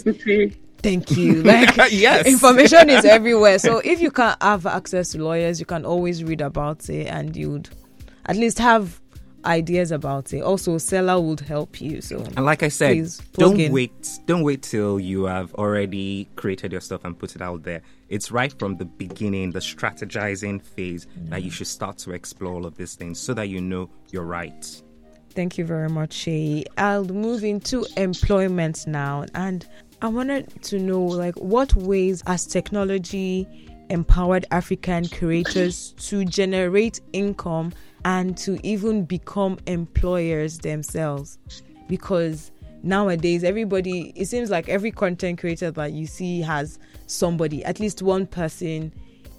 Thank 0.77 1.11
you. 1.17 1.41
Like 1.41 1.75
yes. 1.91 2.27
information 2.27 2.91
is 2.91 3.03
everywhere. 3.03 3.57
So 3.57 3.79
if 3.79 3.99
you 3.99 4.11
can't 4.11 4.41
have 4.43 4.67
access 4.67 5.09
to 5.13 5.23
lawyers, 5.23 5.59
you 5.59 5.65
can 5.65 5.83
always 5.85 6.23
read 6.23 6.41
about 6.41 6.87
it 6.89 7.07
and 7.07 7.35
you'd 7.35 7.69
at 8.27 8.35
least 8.35 8.59
have 8.59 9.01
ideas 9.45 9.91
about 9.91 10.33
it. 10.33 10.41
Also, 10.41 10.77
Selar 10.77 11.19
would 11.19 11.39
help 11.39 11.79
you. 11.81 12.01
So 12.01 12.17
and 12.17 12.45
like 12.45 12.63
I 12.63 12.69
said, 12.69 13.09
don't 13.33 13.59
in. 13.59 13.71
wait. 13.71 14.19
Don't 14.25 14.43
wait 14.43 14.61
till 14.61 14.99
you 14.99 15.25
have 15.25 15.53
already 15.55 16.27
created 16.35 16.71
your 16.71 16.81
stuff 16.81 17.05
and 17.05 17.17
put 17.17 17.35
it 17.35 17.41
out 17.41 17.63
there. 17.63 17.81
It's 18.09 18.31
right 18.31 18.53
from 18.57 18.77
the 18.77 18.85
beginning, 18.85 19.51
the 19.51 19.59
strategizing 19.59 20.61
phase, 20.61 21.07
mm. 21.17 21.29
that 21.29 21.43
you 21.43 21.51
should 21.51 21.67
start 21.67 21.97
to 21.99 22.11
explore 22.11 22.53
all 22.53 22.65
of 22.65 22.75
these 22.75 22.95
things 22.95 23.19
so 23.19 23.33
that 23.33 23.49
you 23.49 23.61
know 23.61 23.89
you're 24.11 24.23
right. 24.23 24.81
Thank 25.31 25.57
you 25.57 25.65
very 25.65 25.89
much, 25.89 26.13
Shay. 26.13 26.63
I'll 26.77 27.03
move 27.03 27.43
into 27.43 27.85
employment 27.97 28.87
now, 28.87 29.25
and 29.33 29.67
I 30.01 30.07
wanted 30.07 30.63
to 30.63 30.79
know, 30.79 31.01
like, 31.01 31.35
what 31.35 31.75
ways 31.75 32.23
has 32.25 32.45
technology 32.45 33.45
empowered 33.89 34.45
African 34.51 35.07
creators 35.07 35.93
to 35.97 36.25
generate 36.25 37.01
income 37.13 37.73
and 38.03 38.37
to 38.37 38.59
even 38.65 39.03
become 39.05 39.57
employers 39.65 40.59
themselves 40.59 41.39
because 41.87 42.51
nowadays 42.83 43.43
everybody 43.43 44.13
it 44.15 44.25
seems 44.25 44.49
like 44.49 44.69
every 44.69 44.91
content 44.91 45.39
creator 45.39 45.71
that 45.71 45.91
you 45.91 46.05
see 46.05 46.39
has 46.39 46.77
somebody 47.07 47.65
at 47.65 47.79
least 47.79 48.01
one 48.03 48.27
person 48.27 48.93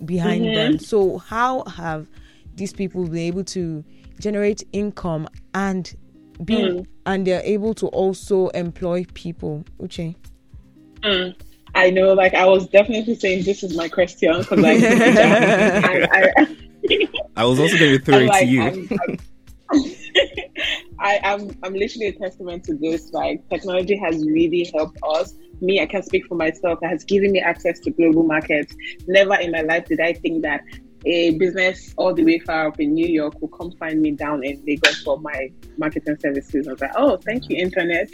behind 0.04 0.44
mm-hmm. 0.44 0.54
them 0.54 0.78
so 0.78 1.18
how 1.18 1.62
have 1.64 2.08
these 2.56 2.72
people 2.72 3.04
been 3.04 3.18
able 3.18 3.44
to 3.44 3.84
generate 4.18 4.64
income 4.72 5.28
and 5.54 5.94
be 6.44 6.56
mm. 6.56 6.86
and 7.06 7.26
they're 7.26 7.42
able 7.44 7.72
to 7.72 7.86
also 7.88 8.48
employ 8.48 9.04
people 9.14 9.64
uche 9.80 10.14
mm. 11.02 11.34
I 11.76 11.90
know, 11.90 12.14
like 12.14 12.32
I 12.32 12.46
was 12.46 12.66
definitely 12.68 13.14
saying, 13.16 13.44
this 13.44 13.62
is 13.62 13.76
my 13.76 13.86
question 13.86 14.38
because 14.38 14.58
like, 14.58 14.82
I, 14.82 16.08
I, 16.10 17.08
I 17.36 17.44
was 17.44 17.60
also 17.60 17.78
going 17.78 17.98
to 17.98 18.04
throw 18.04 18.18
it 18.18 18.28
like, 18.28 18.40
to 18.40 18.46
you. 18.46 18.62
I'm, 18.62 18.88
I'm, 19.08 19.18
I, 20.98 21.20
am 21.22 21.50
I'm 21.62 21.74
literally 21.74 22.06
a 22.06 22.12
testament 22.12 22.64
to 22.64 22.74
this. 22.74 23.12
Like 23.12 23.46
technology 23.50 23.94
has 23.96 24.16
really 24.24 24.70
helped 24.74 24.98
us. 25.06 25.34
Me, 25.60 25.82
I 25.82 25.86
can 25.86 26.02
speak 26.02 26.26
for 26.26 26.34
myself. 26.34 26.78
It 26.82 26.88
has 26.88 27.04
given 27.04 27.32
me 27.32 27.40
access 27.40 27.78
to 27.80 27.90
global 27.90 28.22
markets. 28.22 28.74
Never 29.06 29.34
in 29.34 29.50
my 29.50 29.60
life 29.60 29.84
did 29.84 30.00
I 30.00 30.14
think 30.14 30.42
that 30.42 30.62
a 31.06 31.30
business 31.38 31.94
all 31.96 32.12
the 32.12 32.24
way 32.24 32.38
far 32.40 32.66
up 32.66 32.80
in 32.80 32.92
New 32.92 33.06
York 33.06 33.40
will 33.40 33.48
come 33.48 33.70
find 33.72 34.02
me 34.02 34.10
down 34.10 34.44
in 34.44 34.62
Lagos 34.66 35.02
for 35.02 35.18
my 35.20 35.50
marketing 35.78 36.16
services. 36.18 36.66
I 36.66 36.72
was 36.72 36.80
like, 36.80 36.92
oh, 36.96 37.16
thank 37.18 37.48
you, 37.48 37.56
internet. 37.56 38.10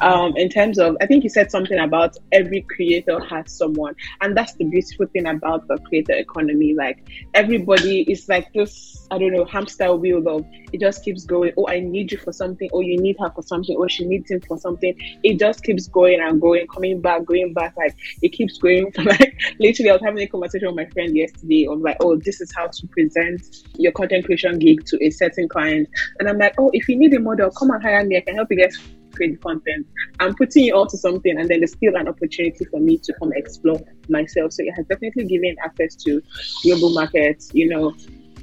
Um, 0.00 0.34
in 0.36 0.48
terms 0.48 0.78
of, 0.78 0.96
I 1.00 1.06
think 1.06 1.22
you 1.22 1.30
said 1.30 1.50
something 1.50 1.78
about 1.78 2.16
every 2.32 2.62
creator 2.62 3.20
has 3.26 3.52
someone, 3.52 3.94
and 4.22 4.36
that's 4.36 4.54
the 4.54 4.64
beautiful 4.64 5.06
thing 5.06 5.26
about 5.26 5.68
the 5.68 5.78
creator 5.78 6.14
economy. 6.14 6.74
Like 6.74 7.06
everybody 7.34 8.02
is 8.10 8.28
like 8.28 8.52
this, 8.54 9.06
I 9.10 9.18
don't 9.18 9.32
know, 9.32 9.44
hamster 9.44 9.94
wheel 9.94 10.26
of 10.26 10.46
it 10.72 10.80
just 10.80 11.04
keeps 11.04 11.24
going. 11.24 11.52
Oh, 11.56 11.66
I 11.68 11.80
need 11.80 12.12
you 12.12 12.18
for 12.18 12.32
something. 12.32 12.70
Oh, 12.72 12.80
you 12.80 12.98
need 13.00 13.16
her 13.20 13.30
for 13.30 13.42
something. 13.42 13.76
Oh, 13.78 13.88
she 13.88 14.04
needs 14.04 14.30
him 14.30 14.40
for 14.40 14.58
something. 14.58 14.94
It 15.22 15.38
just 15.38 15.64
keeps 15.64 15.88
going 15.88 16.20
and 16.20 16.40
going, 16.40 16.66
coming 16.68 17.00
back, 17.00 17.24
going 17.24 17.52
back. 17.52 17.76
Like 17.76 17.96
it 18.22 18.30
keeps 18.30 18.58
going. 18.58 18.92
like 19.04 19.36
literally, 19.58 19.90
I 19.90 19.94
was 19.94 20.02
having 20.02 20.22
a 20.22 20.26
conversation 20.26 20.68
with 20.68 20.76
my 20.76 20.86
friend 20.86 21.16
yesterday. 21.16 21.66
I 21.66 21.72
was 21.72 21.82
like, 21.82 21.96
oh, 22.00 22.16
this 22.16 22.29
is 22.38 22.52
how 22.54 22.66
to 22.66 22.86
present 22.88 23.40
your 23.76 23.92
content 23.92 24.26
creation 24.26 24.58
gig 24.58 24.84
to 24.84 25.02
a 25.02 25.08
certain 25.10 25.48
client. 25.48 25.88
And 26.18 26.28
I'm 26.28 26.36
like, 26.36 26.54
oh, 26.58 26.70
if 26.74 26.86
you 26.86 26.96
need 26.96 27.14
a 27.14 27.20
model, 27.20 27.50
come 27.50 27.70
and 27.70 27.82
hire 27.82 28.04
me. 28.04 28.18
I 28.18 28.20
can 28.20 28.34
help 28.34 28.48
you 28.50 28.58
guys 28.58 28.76
create 29.14 29.40
content. 29.40 29.86
I'm 30.20 30.34
putting 30.34 30.64
you 30.64 30.74
all 30.74 30.86
to 30.86 30.96
something, 30.96 31.38
and 31.38 31.48
then 31.48 31.60
there's 31.60 31.72
still 31.72 31.96
an 31.96 32.08
opportunity 32.08 32.64
for 32.66 32.78
me 32.78 32.98
to 32.98 33.12
come 33.14 33.32
explore 33.34 33.80
myself. 34.08 34.52
So 34.52 34.62
it 34.62 34.72
has 34.72 34.86
definitely 34.86 35.24
given 35.24 35.56
access 35.64 35.94
to 36.04 36.22
global 36.62 36.90
markets, 36.90 37.50
you 37.54 37.68
know, 37.68 37.94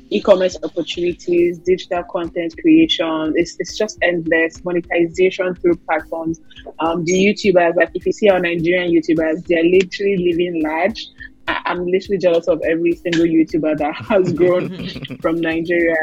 e-commerce 0.10 0.58
opportunities, 0.64 1.60
digital 1.60 2.04
content 2.04 2.56
creation. 2.62 3.34
It's, 3.36 3.58
it's 3.60 3.78
just 3.78 3.98
endless 4.02 4.64
monetization 4.64 5.56
through 5.56 5.76
platforms. 5.78 6.40
Um, 6.80 7.04
the 7.04 7.14
YouTubers, 7.14 7.76
like 7.76 7.92
if 7.94 8.06
you 8.06 8.12
see 8.14 8.30
our 8.30 8.40
Nigerian 8.40 8.92
YouTubers, 8.92 9.46
they're 9.48 9.64
literally 9.64 10.18
living 10.18 10.64
large 10.64 11.08
I, 11.48 11.62
am 11.66 11.86
literally 11.86 12.18
jealous 12.18 12.48
of 12.48 12.62
every 12.62 12.94
single 12.94 13.26
YouTuber 13.26 13.78
that 13.78 13.96
has 13.96 14.34
grown 14.34 14.90
from 15.22 15.42
Nigeria. 15.42 15.96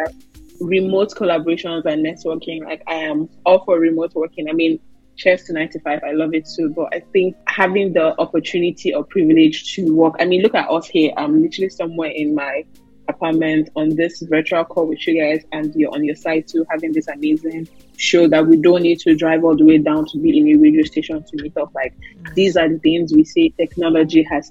Remote 0.60 1.10
collaborations 1.10 1.84
and 1.84 2.04
networking, 2.06 2.64
like 2.64 2.82
I 2.86 2.94
am 2.94 3.28
all 3.44 3.64
for 3.64 3.78
remote 3.78 4.14
working. 4.14 4.48
I 4.48 4.52
mean, 4.52 4.78
cheers 5.16 5.44
to 5.44 5.52
95 5.52 6.00
i 6.04 6.12
love 6.12 6.34
it 6.34 6.48
too 6.56 6.70
but 6.70 6.92
i 6.92 7.00
think 7.12 7.36
having 7.46 7.92
the 7.92 8.18
opportunity 8.20 8.92
or 8.92 9.04
privilege 9.04 9.74
to 9.74 9.94
work 9.94 10.14
i 10.18 10.24
mean 10.24 10.42
look 10.42 10.54
at 10.54 10.68
us 10.68 10.86
here 10.88 11.12
i'm 11.16 11.40
literally 11.42 11.68
somewhere 11.68 12.10
in 12.10 12.34
my 12.34 12.64
apartment 13.08 13.68
on 13.76 13.90
this 13.96 14.22
virtual 14.22 14.64
call 14.64 14.86
with 14.86 15.06
you 15.06 15.20
guys 15.20 15.44
and 15.52 15.74
you're 15.74 15.92
on 15.92 16.04
your 16.04 16.14
side 16.14 16.46
too 16.48 16.64
having 16.70 16.92
this 16.92 17.06
amazing 17.08 17.68
show 17.96 18.26
that 18.28 18.46
we 18.46 18.56
don't 18.56 18.82
need 18.82 18.98
to 18.98 19.14
drive 19.14 19.44
all 19.44 19.56
the 19.56 19.64
way 19.64 19.78
down 19.78 20.06
to 20.06 20.18
be 20.18 20.38
in 20.38 20.48
a 20.48 20.60
radio 20.60 20.82
station 20.82 21.22
to 21.22 21.42
meet 21.42 21.56
up. 21.56 21.72
Like 21.74 21.94
these 22.34 22.56
are 22.56 22.68
the 22.68 22.78
things 22.78 23.12
we 23.12 23.24
see. 23.24 23.50
Technology 23.56 24.22
has 24.22 24.50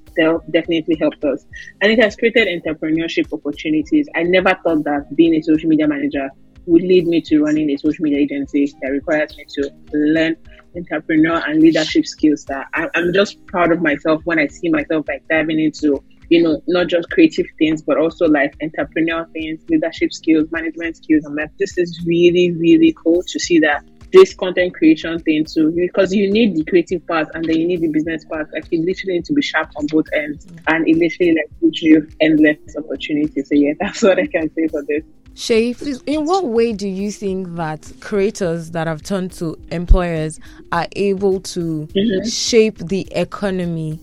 definitely 0.51 0.95
helped 0.99 1.23
us. 1.25 1.45
And 1.81 1.91
it 1.91 1.99
has 1.99 2.15
created 2.15 2.47
entrepreneurship 2.47 3.33
opportunities. 3.33 4.07
I 4.15 4.23
never 4.23 4.57
thought 4.63 4.83
that 4.83 5.15
being 5.15 5.35
a 5.35 5.41
social 5.41 5.69
media 5.69 5.87
manager 5.87 6.29
would 6.65 6.83
lead 6.83 7.07
me 7.07 7.21
to 7.21 7.43
running 7.43 7.69
a 7.71 7.77
social 7.77 8.03
media 8.03 8.19
agency 8.19 8.73
that 8.81 8.89
requires 8.89 9.35
me 9.37 9.45
to 9.49 9.69
learn 9.93 10.35
entrepreneur 10.75 11.41
and 11.47 11.61
leadership 11.61 12.05
skills 12.05 12.45
that 12.45 12.67
I, 12.73 12.89
i'm 12.95 13.13
just 13.13 13.45
proud 13.45 13.71
of 13.71 13.81
myself 13.81 14.21
when 14.25 14.39
i 14.39 14.47
see 14.47 14.69
myself 14.69 15.07
like 15.07 15.23
diving 15.29 15.59
into 15.59 16.03
you 16.29 16.41
know, 16.41 16.61
not 16.67 16.87
just 16.87 17.09
creative 17.09 17.45
things, 17.57 17.81
but 17.81 17.97
also 17.97 18.27
like 18.27 18.57
entrepreneurial 18.59 19.29
things, 19.31 19.61
leadership 19.69 20.13
skills, 20.13 20.51
management 20.51 20.97
skills. 20.97 21.25
I'm 21.25 21.35
like, 21.35 21.51
this 21.59 21.77
is 21.77 22.01
really, 22.05 22.51
really 22.51 22.95
cool 23.03 23.23
to 23.23 23.39
see 23.39 23.59
that 23.59 23.83
this 24.13 24.33
content 24.33 24.75
creation 24.75 25.19
thing 25.19 25.43
too, 25.43 25.71
because 25.71 26.13
you 26.13 26.31
need 26.31 26.55
the 26.55 26.63
creative 26.65 27.05
part 27.07 27.27
and 27.33 27.43
then 27.43 27.57
you 27.57 27.67
need 27.67 27.81
the 27.81 27.87
business 27.87 28.23
part. 28.23 28.47
Like 28.53 28.71
you 28.71 28.85
literally 28.85 29.15
need 29.15 29.25
to 29.25 29.33
be 29.33 29.41
sharp 29.41 29.71
on 29.75 29.87
both 29.87 30.05
ends, 30.13 30.47
and 30.67 30.87
it 30.87 30.97
literally 30.97 31.33
like 31.33 31.49
gives 31.59 31.81
you 31.81 32.07
endless 32.21 32.57
opportunities. 32.77 33.49
So 33.49 33.55
yeah, 33.55 33.73
that's 33.79 34.01
what 34.01 34.19
I 34.19 34.27
can 34.27 34.53
say 34.53 34.67
for 34.67 34.83
this. 34.83 35.03
Shay, 35.35 35.73
in 36.05 36.25
what 36.25 36.45
way 36.45 36.73
do 36.73 36.87
you 36.87 37.11
think 37.11 37.55
that 37.55 37.91
creators 38.01 38.69
that 38.71 38.85
have 38.85 39.01
turned 39.01 39.31
to 39.33 39.57
employers 39.71 40.39
are 40.71 40.87
able 40.95 41.39
to 41.39 41.87
mm-hmm. 41.87 42.29
shape 42.29 42.77
the 42.77 43.07
economy? 43.13 43.99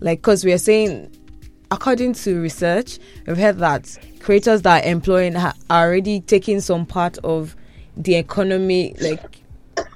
Like, 0.00 0.18
because 0.18 0.44
we 0.44 0.52
are 0.52 0.58
saying 0.58 1.08
according 1.72 2.12
to 2.12 2.38
research, 2.38 2.98
we've 3.26 3.38
heard 3.38 3.58
that 3.58 3.98
creators 4.20 4.60
that 4.60 4.84
are 4.84 4.88
employing 4.88 5.34
are 5.34 5.54
already 5.70 6.20
taking 6.20 6.60
some 6.60 6.84
part 6.84 7.16
of 7.24 7.56
the 7.96 8.14
economy. 8.14 8.94
Like, 9.00 9.42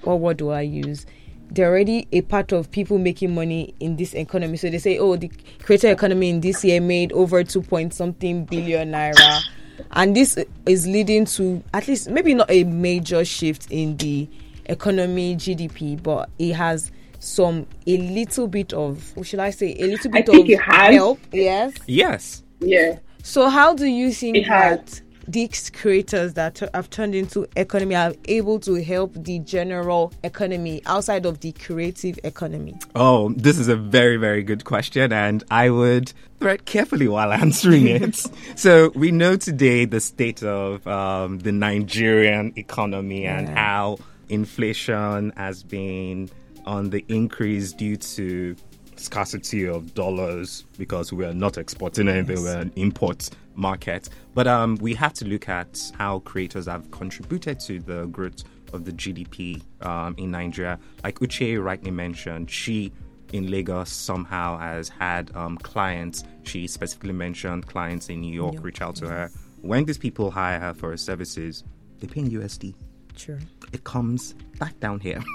what 0.03 0.21
word 0.21 0.39
do 0.39 0.51
I 0.51 0.63
use? 0.63 1.05
They're 1.51 1.69
already 1.69 2.09
a 2.13 2.23
part 2.23 2.51
of 2.53 2.71
people 2.71 2.97
making 2.99 3.35
money 3.35 3.75
in 3.79 3.97
this 3.97 4.15
economy. 4.15 4.57
So 4.57 4.71
they 4.71 4.79
say, 4.79 4.99
oh, 4.99 5.17
the 5.17 5.31
creator 5.63 5.89
economy 5.89 6.31
in 6.31 6.41
this 6.41 6.65
year 6.65 6.81
made 6.81 7.13
over 7.13 7.45
two 7.45 7.61
point 7.61 7.93
something 7.93 8.47
billion 8.47 8.93
naira. 8.93 9.43
And 9.91 10.17
this 10.17 10.39
is 10.65 10.87
leading 10.87 11.27
to 11.27 11.63
at 11.75 11.87
least 11.87 12.09
maybe 12.09 12.33
not 12.33 12.51
a 12.51 12.65
major 12.65 13.23
shift 13.23 13.71
in 13.71 13.99
the 13.99 14.27
economy 14.65 15.37
GDP, 15.37 16.03
but 16.03 16.31
it 16.39 16.55
has 16.55 16.91
some 17.19 17.67
a 17.87 17.97
little 17.97 18.49
bit 18.49 18.73
of 18.73 19.17
what 19.17 19.27
should 19.27 19.41
I 19.41 19.51
say 19.51 19.75
a 19.79 19.87
little 19.87 20.11
I 20.15 20.21
bit 20.23 20.27
think 20.27 20.47
of 20.47 20.51
it 20.51 20.61
has. 20.61 20.95
help. 20.95 21.19
Yes. 21.33 21.73
Yes. 21.87 22.43
Yeah. 22.61 22.99
So 23.23 23.49
how 23.49 23.75
do 23.75 23.87
you 23.87 24.13
think 24.13 24.37
It 24.37 24.47
has. 24.47 24.79
that 24.79 25.01
these 25.29 25.71
creators 25.71 26.35
that 26.35 26.61
have 26.73 26.89
turned 26.89 27.13
into 27.13 27.49
economy 27.57 27.97
are 27.97 28.13
able 28.29 28.61
to 28.61 28.81
help 28.85 29.13
the 29.15 29.41
general 29.41 30.13
economy 30.23 30.81
outside 30.87 31.27
of 31.27 31.41
the 31.41 31.51
creative 31.51 32.17
economy? 32.23 32.77
Oh, 32.95 33.33
this 33.37 33.59
is 33.59 33.67
a 33.67 33.75
very, 33.75 34.19
very 34.19 34.45
good 34.45 34.65
question, 34.65 35.13
and 35.13 35.43
I 35.51 35.71
would 35.71 36.13
tread 36.41 36.65
carefully 36.67 37.09
while 37.09 37.33
answering 37.45 37.89
it. 37.89 38.25
so, 38.55 38.93
we 38.95 39.11
know 39.11 39.35
today 39.37 39.85
the 39.85 39.99
state 39.99 40.45
of 40.45 40.87
um, 40.87 41.41
the 41.41 41.51
Nigerian 41.51 42.53
economy 42.55 43.27
and 43.27 43.49
Yeah. 43.49 43.55
how 43.57 43.99
inflation 44.29 45.33
has 45.37 45.65
been 45.65 46.31
on 46.67 46.91
the 46.91 47.05
increase 47.09 47.73
due 47.73 47.97
to 47.97 48.57
scarcity 48.97 49.67
of 49.67 49.95
dollars 49.95 50.65
because 50.79 51.13
we're 51.13 51.33
not 51.33 51.59
exporting 51.59 52.09
anything, 52.09 52.43
we're 52.43 52.59
an 52.59 52.73
import 52.77 53.31
market. 53.55 54.09
But 54.35 54.47
um, 54.47 54.77
we 54.77 54.95
have 54.95 55.13
to 55.15 55.25
look 55.25 55.49
at 55.49 55.93
how 55.99 56.21
creators 56.21 56.67
have 56.67 56.91
contributed 56.91 57.61
to 57.61 57.81
the 57.81 58.07
growth 58.07 58.45
of 58.73 58.85
the 58.85 58.93
GDP 58.93 59.63
um, 59.85 60.15
in 60.19 60.31
Nigeria. 60.31 60.79
Like 61.05 61.19
Uche 61.21 61.63
rightly 61.63 61.91
mentioned, 61.91 62.51
she 62.51 62.93
in 63.33 63.51
Lagos 63.51 63.91
somehow 63.91 64.59
has 64.59 64.89
had 64.89 65.35
um, 65.35 65.59
clients. 65.59 66.25
She 66.45 66.67
specifically 66.67 67.13
mentioned 67.13 67.67
clients 67.67 68.09
in 68.09 68.21
New 68.21 68.33
York 68.33 68.57
reach 68.61 68.81
out 68.81 68.97
to 68.97 69.09
her. 69.09 69.31
When 69.63 69.85
these 69.85 69.99
people 69.99 70.31
hire 70.31 70.61
her 70.61 70.75
for 70.75 70.91
her 70.91 70.97
services, 70.97 71.65
they 71.99 72.07
pay 72.07 72.21
in 72.21 72.31
USD 72.31 72.75
Sure. 73.17 73.39
it 73.73 73.83
comes 73.85 74.35
back 74.59 74.79
down 74.81 75.01
here. 75.01 75.21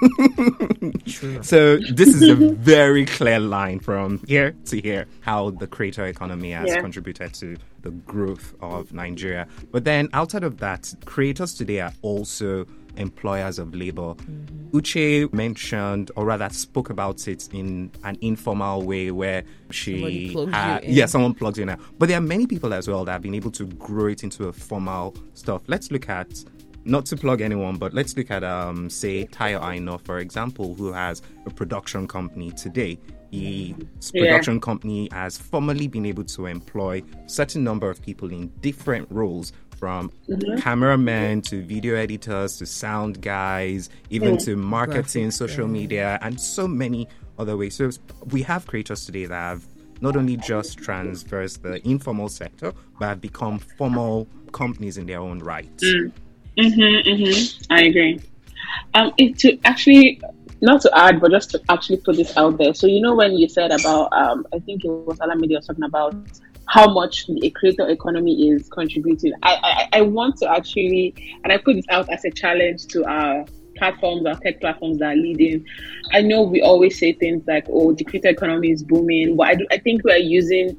So 1.41 1.77
this 1.77 2.09
is 2.09 2.21
a 2.29 2.35
very 2.35 3.05
clear 3.05 3.39
line 3.39 3.79
from 3.79 4.19
here 4.27 4.55
to 4.65 4.79
here 4.79 5.05
how 5.21 5.50
the 5.51 5.67
creator 5.67 6.05
economy 6.05 6.51
has 6.51 6.69
Yeah. 6.69 6.81
contributed 6.81 7.33
to 7.35 7.57
the 7.81 7.91
growth 7.91 8.53
of 8.61 8.93
Nigeria. 8.93 9.47
But 9.71 9.83
then 9.83 10.09
outside 10.13 10.43
of 10.43 10.57
that, 10.59 10.93
creators 11.05 11.53
today 11.53 11.81
are 11.81 11.93
also 12.01 12.65
employers 12.97 13.57
of 13.59 13.73
labor. 13.73 14.13
Uche 14.71 15.31
mentioned, 15.33 16.11
or 16.15 16.25
rather 16.25 16.50
spoke 16.50 16.89
about 16.89 17.27
it 17.27 17.50
in 17.53 17.91
an 18.03 18.17
informal 18.21 18.83
way 18.83 19.11
where 19.11 19.43
she 19.71 20.33
had, 20.51 20.83
yeah, 20.85 21.05
someone 21.05 21.33
plugs 21.33 21.57
in. 21.59 21.75
But 21.97 22.09
there 22.09 22.17
are 22.17 22.21
many 22.21 22.47
people 22.47 22.73
as 22.73 22.88
well 22.88 23.05
that 23.05 23.11
have 23.13 23.21
been 23.21 23.35
able 23.35 23.51
to 23.51 23.65
grow 23.65 24.07
it 24.07 24.23
into 24.23 24.47
a 24.47 24.53
formal 24.53 25.15
stuff. 25.33 25.63
Let's 25.67 25.89
look 25.91 26.09
at 26.09 26.43
not 26.85 27.05
to 27.07 27.17
plug 27.17 27.41
anyone, 27.41 27.77
but 27.77 27.93
let's 27.93 28.15
look 28.17 28.31
at 28.31 28.43
um, 28.43 28.89
say 28.89 29.25
Tayo 29.25 29.63
Aina, 29.63 29.97
for 30.00 30.19
example, 30.19 30.75
who 30.75 30.91
has 30.91 31.21
a 31.45 31.50
production 31.50 32.07
company 32.07 32.51
today. 32.51 32.97
His 33.31 33.73
Yeah. 34.13 34.23
production 34.23 34.59
company 34.59 35.07
has 35.11 35.38
formally 35.38 35.88
been 35.88 36.05
able 36.05 36.25
to 36.25 36.47
employ 36.47 37.01
certain 37.27 37.63
number 37.63 37.89
of 37.89 38.01
people 38.01 38.29
in 38.31 38.47
different 38.61 39.07
roles 39.09 39.53
from 39.77 40.11
cameramen 40.59 41.41
to 41.41 41.63
video 41.63 41.95
editors 41.95 42.57
to 42.57 42.65
sound 42.65 43.21
guys, 43.21 43.89
even 44.09 44.38
to 44.39 44.55
marketing, 44.55 45.27
Graphics, 45.29 45.33
social 45.33 45.65
yeah. 45.65 45.71
media, 45.71 46.19
and 46.21 46.39
so 46.39 46.67
many 46.67 47.07
other 47.39 47.57
ways. 47.57 47.75
So 47.75 47.89
we 48.31 48.41
have 48.43 48.67
creators 48.67 49.05
today 49.05 49.25
that 49.25 49.33
have 49.33 49.65
not 50.01 50.15
only 50.15 50.35
just 50.38 50.77
transverse 50.77 51.57
the 51.57 51.88
informal 51.88 52.27
sector, 52.27 52.73
but 53.00 53.07
have 53.07 53.21
become 53.21 53.59
formal 53.59 54.27
companies 54.51 54.97
in 54.97 55.05
their 55.05 55.19
own 55.19 55.39
right. 55.39 55.69
Mm-hmm, 56.58 57.10
mm-hmm. 57.10 57.74
I 57.74 57.84
agree. 57.84 58.20
Um, 58.93 59.13
it 59.17 59.38
to 59.39 59.58
actually 59.63 60.22
not 60.62 60.81
to 60.81 60.91
add, 60.98 61.20
but 61.20 61.31
just 61.31 61.50
to 61.51 61.62
actually 61.70 61.98
put 61.98 62.17
this 62.17 62.36
out 62.38 62.58
there. 62.58 62.74
So 62.74 62.88
you 62.88 63.01
know 63.01 63.15
when 63.15 63.34
you 63.34 63.50
said 63.50 63.72
about, 63.72 64.13
um, 64.13 64.46
I 64.53 64.60
think 64.60 64.86
it 64.86 64.89
was 64.89 65.17
Alamidi 65.20 65.55
was 65.55 65.65
talking 65.65 65.84
about 65.84 66.13
how 66.67 66.93
much 66.93 67.25
the 67.27 67.50
creator 67.51 67.88
economy 67.89 68.50
is 68.50 68.70
contributing. 68.70 69.34
I, 69.43 69.88
I 69.93 70.00
I 70.00 70.01
want 70.01 70.38
to 70.38 70.50
actually, 70.50 71.15
and 71.44 71.51
I 71.51 71.57
put 71.57 71.75
this 71.75 71.85
out 71.90 72.09
as 72.11 72.24
a 72.25 72.31
challenge 72.31 72.87
to 72.87 73.03
our 73.05 73.46
platforms, 73.77 74.25
our 74.25 74.35
tech 74.35 74.59
platforms 74.61 75.00
that 75.00 75.14
are 75.14 75.16
leading. 75.16 75.66
I 76.14 76.22
know 76.22 76.44
we 76.44 76.61
always 76.61 77.00
say 77.00 77.14
things 77.14 77.44
like, 77.48 77.66
"Oh, 77.70 77.94
the 77.94 78.03
creator 78.03 78.29
economy 78.29 78.72
is 78.72 78.83
booming," 78.83 79.35
but 79.35 79.48
I, 79.48 79.55
do, 79.55 79.66
I 79.72 79.77
think 79.77 80.03
we 80.03 80.11
are 80.11 80.18
using 80.18 80.77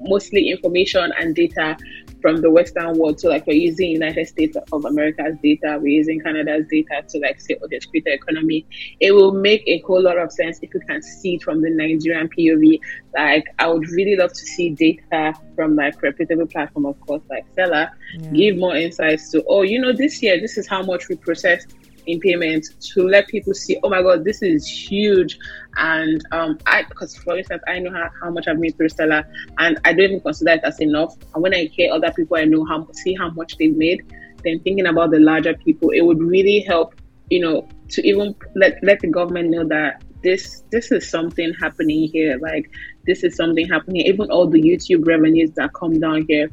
mostly 0.00 0.48
information 0.50 1.12
and 1.18 1.34
data 1.34 1.76
from 2.22 2.40
the 2.40 2.50
Western 2.50 2.96
world. 2.96 3.20
So 3.20 3.28
like 3.28 3.46
we're 3.46 3.54
using 3.54 3.90
United 3.90 4.26
States 4.28 4.56
of 4.72 4.84
America's 4.84 5.36
data, 5.42 5.78
we're 5.80 5.88
using 5.88 6.20
Canada's 6.20 6.66
data 6.70 7.02
to 7.08 7.18
like 7.18 7.40
say, 7.40 7.58
oh, 7.62 7.66
there's 7.68 7.84
creator 7.84 8.10
economy. 8.10 8.64
It 9.00 9.12
will 9.12 9.32
make 9.32 9.64
a 9.66 9.80
whole 9.80 10.02
lot 10.02 10.16
of 10.16 10.32
sense 10.32 10.60
if 10.62 10.72
you 10.72 10.80
can 10.80 11.02
see 11.02 11.34
it 11.34 11.42
from 11.42 11.60
the 11.60 11.68
Nigerian 11.68 12.28
POV. 12.28 12.80
Like 13.14 13.44
I 13.58 13.66
would 13.68 13.88
really 13.90 14.16
love 14.16 14.30
to 14.30 14.46
see 14.46 14.70
data 14.70 15.34
from 15.56 15.76
like 15.76 16.00
reputable 16.00 16.46
platform, 16.46 16.86
of 16.86 16.98
course, 17.00 17.22
like 17.28 17.44
Selar, 17.54 17.90
give 18.32 18.56
more 18.56 18.76
insights 18.76 19.30
to, 19.32 19.44
oh, 19.48 19.62
you 19.62 19.78
know, 19.80 19.92
this 19.92 20.22
year 20.22 20.40
this 20.40 20.56
is 20.56 20.66
how 20.66 20.82
much 20.82 21.08
we 21.08 21.16
processed 21.16 21.74
in 22.06 22.20
payment 22.20 22.66
to 22.80 23.06
let 23.06 23.28
people 23.28 23.54
see, 23.54 23.78
oh 23.82 23.88
my 23.88 24.02
god, 24.02 24.24
this 24.24 24.42
is 24.42 24.66
huge. 24.66 25.38
And 25.76 26.22
um, 26.32 26.58
I, 26.66 26.84
because 26.84 27.16
for 27.16 27.36
instance, 27.36 27.62
I 27.66 27.78
know 27.78 27.92
how, 27.92 28.10
how 28.20 28.30
much 28.30 28.46
I've 28.48 28.58
made 28.58 28.76
through 28.76 28.88
Selar, 28.88 29.24
and 29.58 29.78
I 29.84 29.92
don't 29.92 30.06
even 30.06 30.20
consider 30.20 30.52
it 30.52 30.60
as 30.64 30.80
enough. 30.80 31.16
And 31.34 31.42
when 31.42 31.54
I 31.54 31.64
hear 31.66 31.92
other 31.92 32.12
people 32.12 32.36
I 32.36 32.44
know 32.44 32.64
how 32.64 32.86
see 32.92 33.14
how 33.14 33.30
much 33.30 33.56
they've 33.56 33.76
made, 33.76 34.04
then 34.44 34.60
thinking 34.60 34.86
about 34.86 35.10
the 35.10 35.18
larger 35.18 35.54
people, 35.54 35.90
it 35.90 36.02
would 36.02 36.20
really 36.20 36.60
help, 36.60 36.94
you 37.30 37.40
know, 37.40 37.68
to 37.90 38.06
even 38.06 38.34
let 38.54 38.82
let 38.82 39.00
the 39.00 39.08
government 39.08 39.50
know 39.50 39.66
that 39.68 40.02
this 40.22 40.62
this 40.70 40.92
is 40.92 41.08
something 41.08 41.52
happening 41.60 42.08
here. 42.12 42.38
Like 42.38 42.70
this 43.06 43.24
is 43.24 43.36
something 43.36 43.68
happening. 43.68 44.02
Even 44.06 44.30
all 44.30 44.46
the 44.46 44.60
YouTube 44.60 45.06
revenues 45.06 45.52
that 45.52 45.72
come 45.74 45.98
down 46.00 46.26
here 46.28 46.50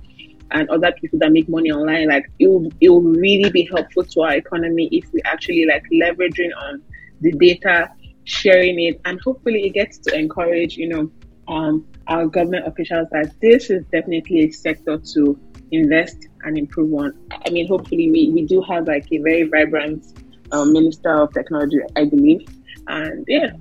and 0.51 0.69
other 0.69 0.91
people 0.93 1.19
that 1.19 1.31
make 1.31 1.47
money 1.47 1.71
online, 1.71 2.07
like 2.07 2.29
it 2.39 2.47
will 2.47 2.71
it 2.81 2.89
will 2.89 3.01
really 3.01 3.49
be 3.51 3.69
helpful 3.71 4.03
to 4.03 4.21
our 4.21 4.33
economy 4.33 4.89
if 4.91 5.11
we 5.13 5.21
actually 5.25 5.65
like 5.65 5.83
leveraging 5.93 6.49
on 6.57 6.81
the 7.21 7.31
data, 7.33 7.91
sharing 8.23 8.79
it, 8.79 8.99
and 9.05 9.19
hopefully 9.21 9.65
it 9.67 9.71
gets 9.71 9.97
to 9.99 10.17
encourage, 10.17 10.77
you 10.77 10.87
know, 10.87 11.11
um, 11.47 11.85
our 12.07 12.25
government 12.27 12.67
officials 12.67 13.07
that 13.11 13.33
this 13.41 13.69
is 13.69 13.83
definitely 13.91 14.45
a 14.45 14.51
sector 14.51 14.97
to 14.97 15.39
invest 15.71 16.27
and 16.43 16.57
improve 16.57 16.93
on. 16.93 17.13
I 17.45 17.49
mean, 17.49 17.67
hopefully 17.67 18.09
we, 18.09 18.31
we 18.31 18.45
do 18.45 18.61
have 18.61 18.87
like 18.87 19.07
a 19.11 19.17
very 19.19 19.43
vibrant 19.43 20.05
um, 20.51 20.73
minister 20.73 21.21
of 21.21 21.33
technology, 21.33 21.77
I 21.95 22.05
believe, 22.05 22.47
and 22.87 23.25
yeah. 23.27 23.51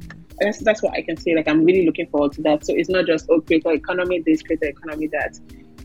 That's, 0.40 0.58
that's 0.60 0.84
what 0.84 0.94
I 0.94 1.02
can 1.02 1.16
say. 1.16 1.34
Like 1.34 1.48
I'm 1.48 1.64
really 1.64 1.84
looking 1.84 2.06
forward 2.10 2.30
to 2.34 2.42
that. 2.42 2.64
So 2.64 2.72
it's 2.72 2.88
not 2.88 3.06
just 3.06 3.26
oh 3.28 3.40
creator 3.40 3.72
economy, 3.72 4.22
this 4.24 4.40
creator 4.40 4.66
economy 4.66 5.08
that 5.08 5.36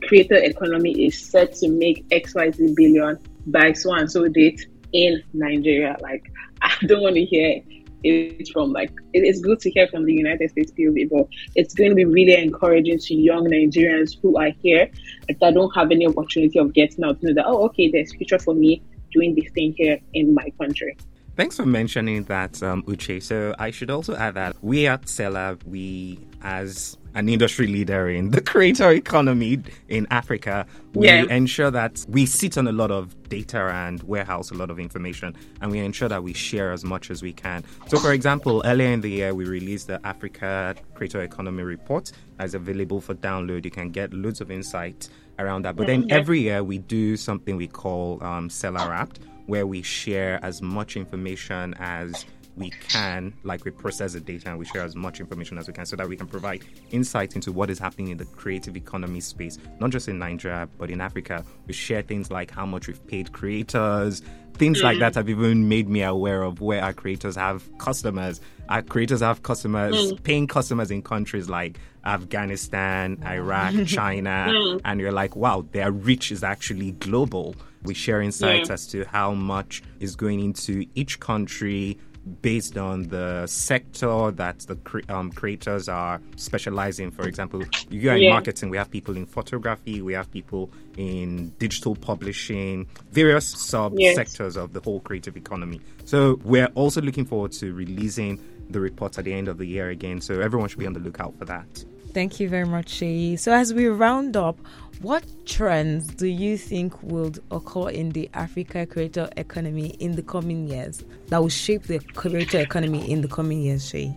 creator 0.07 0.35
economy 0.35 1.05
is 1.05 1.19
set 1.19 1.53
to 1.55 1.69
make 1.69 2.07
XYZ 2.09 2.75
billion 2.75 3.19
by 3.47 3.73
so 3.73 3.93
and 3.93 4.09
so 4.09 4.27
date 4.27 4.67
in 4.93 5.21
Nigeria. 5.33 5.97
Like, 6.01 6.23
I 6.61 6.75
don't 6.85 7.01
want 7.01 7.15
to 7.15 7.25
hear 7.25 7.61
it 8.03 8.49
from 8.51 8.73
like, 8.73 8.91
it 9.13 9.23
is 9.23 9.39
good 9.41 9.59
to 9.61 9.69
hear 9.71 9.87
from 9.87 10.05
the 10.05 10.13
United 10.13 10.49
States 10.49 10.71
POV, 10.71 11.09
but 11.09 11.27
it's 11.55 11.73
going 11.73 11.89
to 11.89 11.95
be 11.95 12.05
really 12.05 12.35
encouraging 12.35 12.99
to 12.99 13.15
young 13.15 13.45
Nigerians 13.45 14.17
who 14.21 14.37
are 14.37 14.51
here 14.61 14.89
that 15.27 15.53
don't 15.53 15.73
have 15.75 15.91
any 15.91 16.07
opportunity 16.07 16.59
of 16.59 16.73
getting 16.73 17.03
out 17.03 17.19
to 17.21 17.27
know 17.27 17.33
that, 17.35 17.45
oh, 17.45 17.65
okay, 17.65 17.89
there's 17.89 18.13
future 18.13 18.39
for 18.39 18.53
me 18.53 18.81
doing 19.11 19.35
this 19.35 19.51
thing 19.53 19.73
here 19.77 19.99
in 20.13 20.33
my 20.33 20.49
country. 20.59 20.97
Thanks 21.35 21.55
for 21.57 21.65
mentioning 21.65 22.23
that, 22.25 22.61
um, 22.61 22.83
Uche. 22.83 23.21
So 23.21 23.55
I 23.57 23.71
should 23.71 23.89
also 23.89 24.15
add 24.15 24.35
that 24.35 24.55
we 24.61 24.85
at 24.85 25.07
Selar, 25.07 25.57
we 25.65 26.19
as 26.43 26.95
an 27.15 27.27
industry 27.27 27.65
leader 27.65 28.07
in 28.07 28.29
the 28.29 28.39
creator 28.51 28.91
economy 28.91 29.59
in 29.87 30.05
Africa, 30.11 30.67
we 30.93 31.07
Yeah. 31.07 31.23
ensure 31.25 31.71
that 31.71 32.05
we 32.07 32.27
sit 32.27 32.55
on 32.57 32.67
a 32.67 32.71
lot 32.71 32.91
of 32.91 33.15
data 33.29 33.59
and 33.73 34.03
warehouse 34.03 34.51
a 34.51 34.53
lot 34.53 34.69
of 34.69 34.79
information, 34.79 35.35
and 35.61 35.71
we 35.71 35.79
ensure 35.79 36.07
that 36.09 36.21
we 36.23 36.33
share 36.33 36.71
as 36.71 36.83
much 36.83 37.09
as 37.09 37.23
we 37.23 37.33
can. 37.33 37.63
So, 37.87 37.97
for 37.97 38.13
example, 38.13 38.61
earlier 38.65 38.89
in 38.89 39.01
the 39.01 39.09
year, 39.09 39.33
we 39.33 39.45
released 39.45 39.87
the 39.87 39.99
Africa 40.05 40.75
Creator 40.93 41.23
Economy 41.23 41.63
Report 41.63 42.11
as 42.37 42.53
available 42.53 43.01
for 43.01 43.15
download. 43.15 43.65
You 43.65 43.71
can 43.71 43.89
get 43.89 44.13
loads 44.13 44.39
of 44.39 44.51
insight 44.51 45.09
around 45.39 45.63
that. 45.65 45.75
But 45.75 45.87
then 45.87 46.05
every 46.11 46.41
year, 46.41 46.63
we 46.63 46.77
do 46.77 47.17
something 47.17 47.57
we 47.57 47.67
call 47.67 48.23
um, 48.23 48.49
Selar 48.49 48.87
Wrapped, 48.87 49.19
where 49.53 49.67
we 49.67 49.83
share 49.83 50.39
as 50.41 50.63
much 50.63 50.97
information 50.97 51.75
as 51.77 52.25
we 52.57 52.71
can, 52.71 53.31
like 53.43 53.63
we 53.65 53.69
process 53.69 54.13
the 54.13 54.19
data 54.19 54.49
and 54.49 54.57
we 54.57 54.65
share 54.65 54.81
as 54.81 54.95
much 54.95 55.19
information 55.19 55.59
as 55.59 55.67
we 55.67 55.73
can 55.75 55.85
so 55.85 55.95
that 55.95 56.09
we 56.09 56.17
can 56.17 56.25
provide 56.25 56.63
insight 56.89 57.35
into 57.35 57.51
what 57.51 57.69
is 57.69 57.77
happening 57.77 58.07
in 58.07 58.17
the 58.17 58.25
creative 58.25 58.75
economy 58.75 59.19
space, 59.19 59.59
not 59.79 59.91
just 59.91 60.07
in 60.07 60.17
Nigeria, 60.17 60.67
but 60.79 60.89
in 60.89 60.99
Africa. 60.99 61.45
We 61.67 61.73
share 61.73 62.01
things 62.01 62.31
like 62.31 62.49
how 62.49 62.65
much 62.65 62.87
we've 62.87 63.05
paid 63.05 63.31
creators, 63.31 64.23
things 64.55 64.81
like 64.81 64.97
that 64.97 65.11
mm. 65.11 65.17
have 65.17 65.29
even 65.29 65.69
made 65.69 65.87
me 65.87 66.01
aware 66.01 66.41
of 66.41 66.59
where 66.59 66.81
our 66.81 66.93
creators 66.93 67.35
have 67.35 67.61
customers. 67.77 68.41
Our 68.69 68.81
creators 68.81 69.21
have 69.21 69.43
customers, 69.43 69.93
mm. 69.93 70.23
paying 70.23 70.47
customers 70.47 70.89
in 70.89 71.03
countries 71.03 71.47
like 71.47 71.79
Afghanistan, 72.05 73.21
Iraq, 73.23 73.73
mm. 73.75 73.87
China, 73.87 74.79
and 74.83 74.99
you're 74.99 75.11
like, 75.11 75.35
wow, 75.35 75.63
their 75.73 75.91
reach 75.91 76.31
is 76.31 76.43
actually 76.43 76.93
global. 76.93 77.55
We 77.83 77.93
share 77.93 78.21
insights 78.21 78.69
Yeah. 78.69 78.73
as 78.73 78.87
to 78.87 79.05
how 79.05 79.33
much 79.33 79.83
is 79.99 80.15
going 80.15 80.39
into 80.39 80.85
each 80.95 81.19
country 81.19 81.97
based 82.41 82.77
on 82.77 83.03
the 83.09 83.45
sector 83.47 84.31
that 84.31 84.59
the 84.59 84.77
cre- 84.77 85.01
um, 85.09 85.29
creators 85.29 85.89
are 85.89 86.21
specializing. 86.37 87.11
For 87.11 87.27
example, 87.27 87.61
you 87.89 88.09
are 88.09 88.15
in 88.15 88.23
Yeah. 88.23 88.29
marketing, 88.29 88.69
we 88.69 88.77
have 88.77 88.89
people 88.89 89.17
in 89.17 89.25
photography, 89.25 90.01
we 90.01 90.13
have 90.13 90.31
people 90.31 90.71
in 90.95 91.51
digital 91.59 91.95
publishing, 91.95 92.87
various 93.11 93.45
sub 93.45 93.95
Yes. 93.99 94.15
sectors 94.15 94.55
of 94.55 94.71
the 94.71 94.79
whole 94.79 95.01
creative 95.01 95.35
economy. 95.35 95.81
So 96.05 96.39
we're 96.45 96.67
also 96.75 97.01
looking 97.01 97.25
forward 97.25 97.51
to 97.53 97.73
releasing 97.73 98.39
the 98.69 98.79
report 98.79 99.17
at 99.19 99.25
the 99.25 99.33
end 99.33 99.49
of 99.49 99.57
the 99.57 99.65
year 99.65 99.89
again. 99.89 100.21
So 100.21 100.39
everyone 100.39 100.69
should 100.69 100.79
be 100.79 100.87
on 100.87 100.93
the 100.93 101.01
lookout 101.01 101.37
for 101.37 101.43
that. 101.45 101.83
Thank 102.13 102.39
you 102.39 102.47
very 102.47 102.65
much, 102.65 102.89
Shay. 102.89 103.35
So, 103.35 103.51
as 103.51 103.73
we 103.73 103.87
round 103.87 104.37
up, 104.37 104.59
what 105.01 105.25
trends 105.45 106.07
do 106.07 106.27
you 106.27 106.57
think 106.57 107.01
will 107.01 107.33
occur 107.51 107.89
in 107.89 108.09
the 108.11 108.29
Africa 108.33 108.85
creator 108.85 109.29
economy 109.35 109.87
in 109.99 110.15
the 110.15 110.21
coming 110.21 110.67
years 110.67 111.03
that 111.27 111.41
will 111.41 111.49
shape 111.49 111.83
the 111.83 111.99
creator 111.99 112.59
economy 112.59 113.11
in 113.11 113.21
the 113.21 113.27
coming 113.27 113.61
years, 113.61 113.89
Shay? 113.89 114.15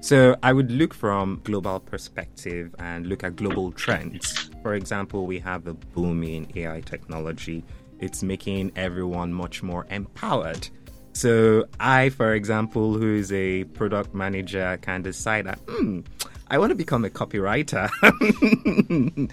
So 0.00 0.36
I 0.42 0.52
would 0.52 0.70
look 0.70 0.94
from 0.94 1.40
global 1.42 1.80
perspective 1.80 2.74
and 2.78 3.08
look 3.08 3.24
at 3.24 3.34
global 3.34 3.72
trends. 3.72 4.50
For 4.62 4.74
example, 4.74 5.26
we 5.26 5.40
have 5.40 5.66
a 5.66 5.74
boom 5.74 6.22
in 6.22 6.46
AI 6.54 6.80
technology. 6.82 7.64
It's 7.98 8.22
making 8.22 8.70
everyone 8.76 9.32
much 9.32 9.64
more 9.64 9.86
empowered. 9.90 10.68
So 11.12 11.64
I, 11.80 12.10
for 12.10 12.34
example, 12.34 12.92
who 12.92 13.16
is 13.16 13.32
a 13.32 13.64
product 13.64 14.14
manager, 14.14 14.78
can 14.80 15.02
decide 15.02 15.46
that, 15.46 15.58
hmm, 15.66 16.00
I 16.48 16.58
want 16.58 16.70
to 16.70 16.76
become 16.76 17.04
a 17.04 17.10
copywriter. 17.10 17.90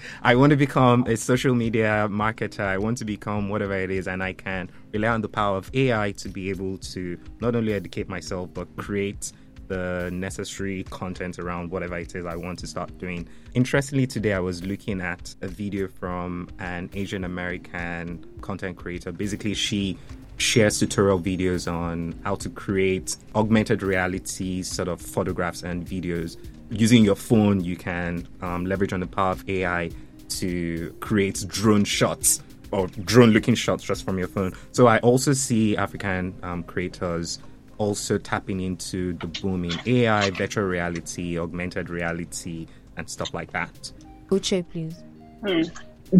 I 0.24 0.36
want 0.36 0.50
to 0.50 0.58
become 0.58 1.06
a 1.06 1.16
social 1.16 1.54
media 1.54 2.08
marketer. 2.10 2.64
I 2.64 2.80
want 2.80 2.98
to 3.00 3.06
become 3.06 3.50
whatever 3.50 3.76
it 3.76 3.92
is, 3.92 4.08
and 4.08 4.24
I 4.24 4.34
can 4.34 4.72
rely 4.92 5.10
on 5.10 5.22
the 5.22 5.30
power 5.30 5.58
of 5.58 5.70
AI 5.76 6.14
to 6.14 6.30
be 6.30 6.50
able 6.50 6.80
to 6.80 7.20
not 7.40 7.56
only 7.56 7.74
educate 7.74 8.10
myself 8.10 8.50
but 8.56 8.76
create 8.78 9.32
the 9.68 10.10
necessary 10.12 10.84
content 10.86 11.38
around 11.38 11.70
whatever 11.70 11.98
it 12.00 12.16
is 12.16 12.26
I 12.26 12.36
want 12.36 12.58
to 12.60 12.68
start 12.68 12.98
doing. 12.98 13.28
Interestingly, 13.54 14.08
today 14.08 14.34
I 14.34 14.40
was 14.40 14.64
looking 14.64 15.00
at 15.00 15.36
a 15.42 15.48
video 15.48 15.88
from 15.88 16.50
an 16.58 16.90
Asian 16.94 17.26
American 17.26 18.26
content 18.42 18.76
creator. 18.76 19.12
Basically, 19.12 19.54
she 19.54 20.00
shares 20.38 20.80
tutorial 20.80 21.20
videos 21.20 21.72
on 21.72 22.20
how 22.24 22.36
to 22.36 22.50
create 22.50 23.18
augmented 23.36 23.84
reality 23.84 24.64
sort 24.64 24.88
of 24.88 25.00
photographs 25.00 25.62
and 25.62 25.86
videos. 25.86 26.38
Using 26.74 27.06
your 27.06 27.16
phone, 27.16 27.64
you 27.64 27.76
can 27.76 28.28
um, 28.42 28.66
leverage 28.66 28.94
on 28.94 29.00
the 29.00 29.08
power 29.08 29.32
of 29.32 29.48
AI 29.48 29.92
to 30.30 30.96
create 31.00 31.46
drone 31.48 31.84
shots 31.84 32.42
or 32.72 32.88
drone 32.88 33.30
looking 33.30 33.54
shots 33.54 33.84
just 33.84 34.04
from 34.04 34.18
your 34.18 34.28
phone. 34.28 34.54
So 34.72 34.88
I 34.88 34.98
also 35.00 35.34
see 35.34 35.78
African 35.78 36.34
um, 36.42 36.64
creators 36.64 37.40
also 37.78 38.18
tapping 38.18 38.60
into 38.62 39.14
the 39.14 39.28
boom 39.28 39.66
in 39.66 39.80
AI, 39.86 40.32
virtual 40.32 40.64
reality, 40.64 41.38
augmented 41.38 41.90
reality, 41.90 42.66
and 42.98 43.08
stuff 43.08 43.34
like 43.34 43.52
that. 43.52 43.92
Uche, 44.30 44.66
please. 44.72 45.04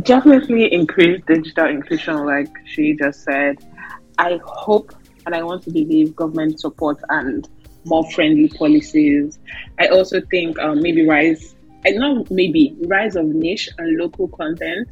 Definitely 0.04 0.72
increase 0.72 1.24
digital 1.26 1.68
inclusion, 1.68 2.26
like 2.26 2.50
she 2.66 2.96
just 2.96 3.24
said. 3.24 3.58
I 4.20 4.40
hope 4.44 4.94
and 5.26 5.34
I 5.34 5.44
want 5.44 5.64
to 5.64 5.72
believe 5.72 6.16
government 6.16 6.60
support 6.60 7.00
and 7.10 7.48
more 7.86 8.10
friendly 8.12 8.50
policies. 8.50 9.40
I 9.80 9.88
also 9.88 10.22
think 10.32 10.58
um, 10.60 10.82
maybe 10.82 11.06
rise, 11.06 11.56
I 11.86 11.92
not 11.92 12.30
maybe 12.32 12.76
rise 12.86 13.16
of 13.16 13.26
niche 13.26 13.70
and 13.78 13.98
local 13.98 14.28
content. 14.30 14.88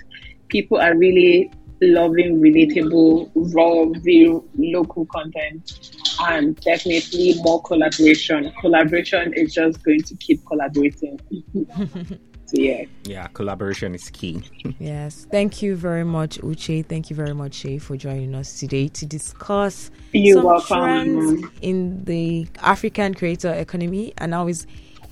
People 0.49 0.77
are 0.80 0.95
really 0.95 1.51
loving 1.82 2.39
relatable, 2.39 3.32
raw, 3.36 3.86
real 4.04 4.46
local 4.58 5.06
content, 5.08 5.91
and 6.22 6.56
definitely 6.62 7.36
more 7.41 7.62
collaboration. 7.63 8.52
Collaboration 8.62 9.34
is 9.34 9.54
just 9.54 9.84
going 9.84 10.02
to 10.04 10.15
keep 10.17 10.46
collaborating. 10.46 11.20
so 12.46 12.54
yeah. 12.54 12.84
Yeah, 13.04 13.28
collaboration 13.28 13.96
is 13.96 14.10
key. 14.10 14.41
Yes. 14.80 15.28
Thank 15.32 15.62
you 15.62 15.76
very 15.76 16.04
much, 16.04 16.39
Uche. 16.39 16.86
Thank 16.86 17.10
you 17.10 17.15
very 17.15 17.34
much, 17.34 17.54
Shay, 17.56 17.78
for 17.78 17.98
joining 17.98 18.34
us 18.36 18.60
today 18.60 18.88
to 18.89 19.06
discuss 19.06 19.91
You're 20.12 20.36
some 20.38 20.46
welcome. 20.46 20.78
trends 20.80 21.52
in 21.62 22.04
the 22.06 22.48
African 22.62 23.13
creator 23.13 23.52
economy 23.54 24.13
and 24.17 24.34
how 24.34 24.48
it's 24.48 24.65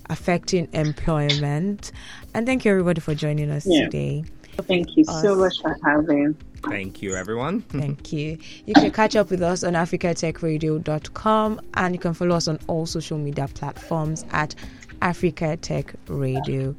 affecting 0.10 0.67
employment. 0.73 1.91
And 2.34 2.45
thank 2.47 2.65
you, 2.65 2.71
everybody, 2.71 2.99
for 3.01 3.13
joining 3.15 3.51
us 3.51 3.65
Yeah. 3.67 3.86
today. 3.86 4.23
Thank 4.61 4.97
you 4.97 5.03
so 5.05 5.35
much 5.35 5.61
for 5.61 5.77
having. 5.83 6.35
Thank 6.67 7.01
you, 7.01 7.15
everyone. 7.15 7.61
Thank 7.69 8.11
you. 8.11 8.37
You 8.65 8.73
can 8.73 8.91
catch 8.91 9.15
up 9.15 9.29
with 9.29 9.41
us 9.41 9.63
on 9.63 9.73
africatechradio.com 9.73 11.61
and 11.75 11.95
you 11.95 11.99
can 11.99 12.13
follow 12.13 12.35
us 12.35 12.47
on 12.47 12.59
all 12.67 12.85
social 12.85 13.17
media 13.17 13.47
platforms 13.47 14.25
at 14.31 14.55
Africa 15.01 15.57
Tech 15.57 15.93
Radio. 16.07 16.75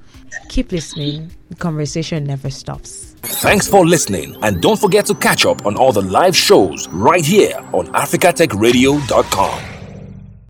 Keep 0.48 0.72
listening. 0.72 1.30
The 1.48 1.56
conversation 1.56 2.24
never 2.24 2.50
stops. 2.50 3.16
Thanks 3.22 3.68
for 3.68 3.86
listening, 3.86 4.36
and 4.42 4.60
don't 4.62 4.80
forget 4.80 5.06
to 5.06 5.14
catch 5.14 5.44
up 5.46 5.64
on 5.66 5.76
all 5.76 5.92
the 5.92 6.02
live 6.02 6.36
shows 6.36 6.88
right 6.88 7.24
here 7.24 7.54
on 7.72 7.86
africatechradio.com. 7.88 9.79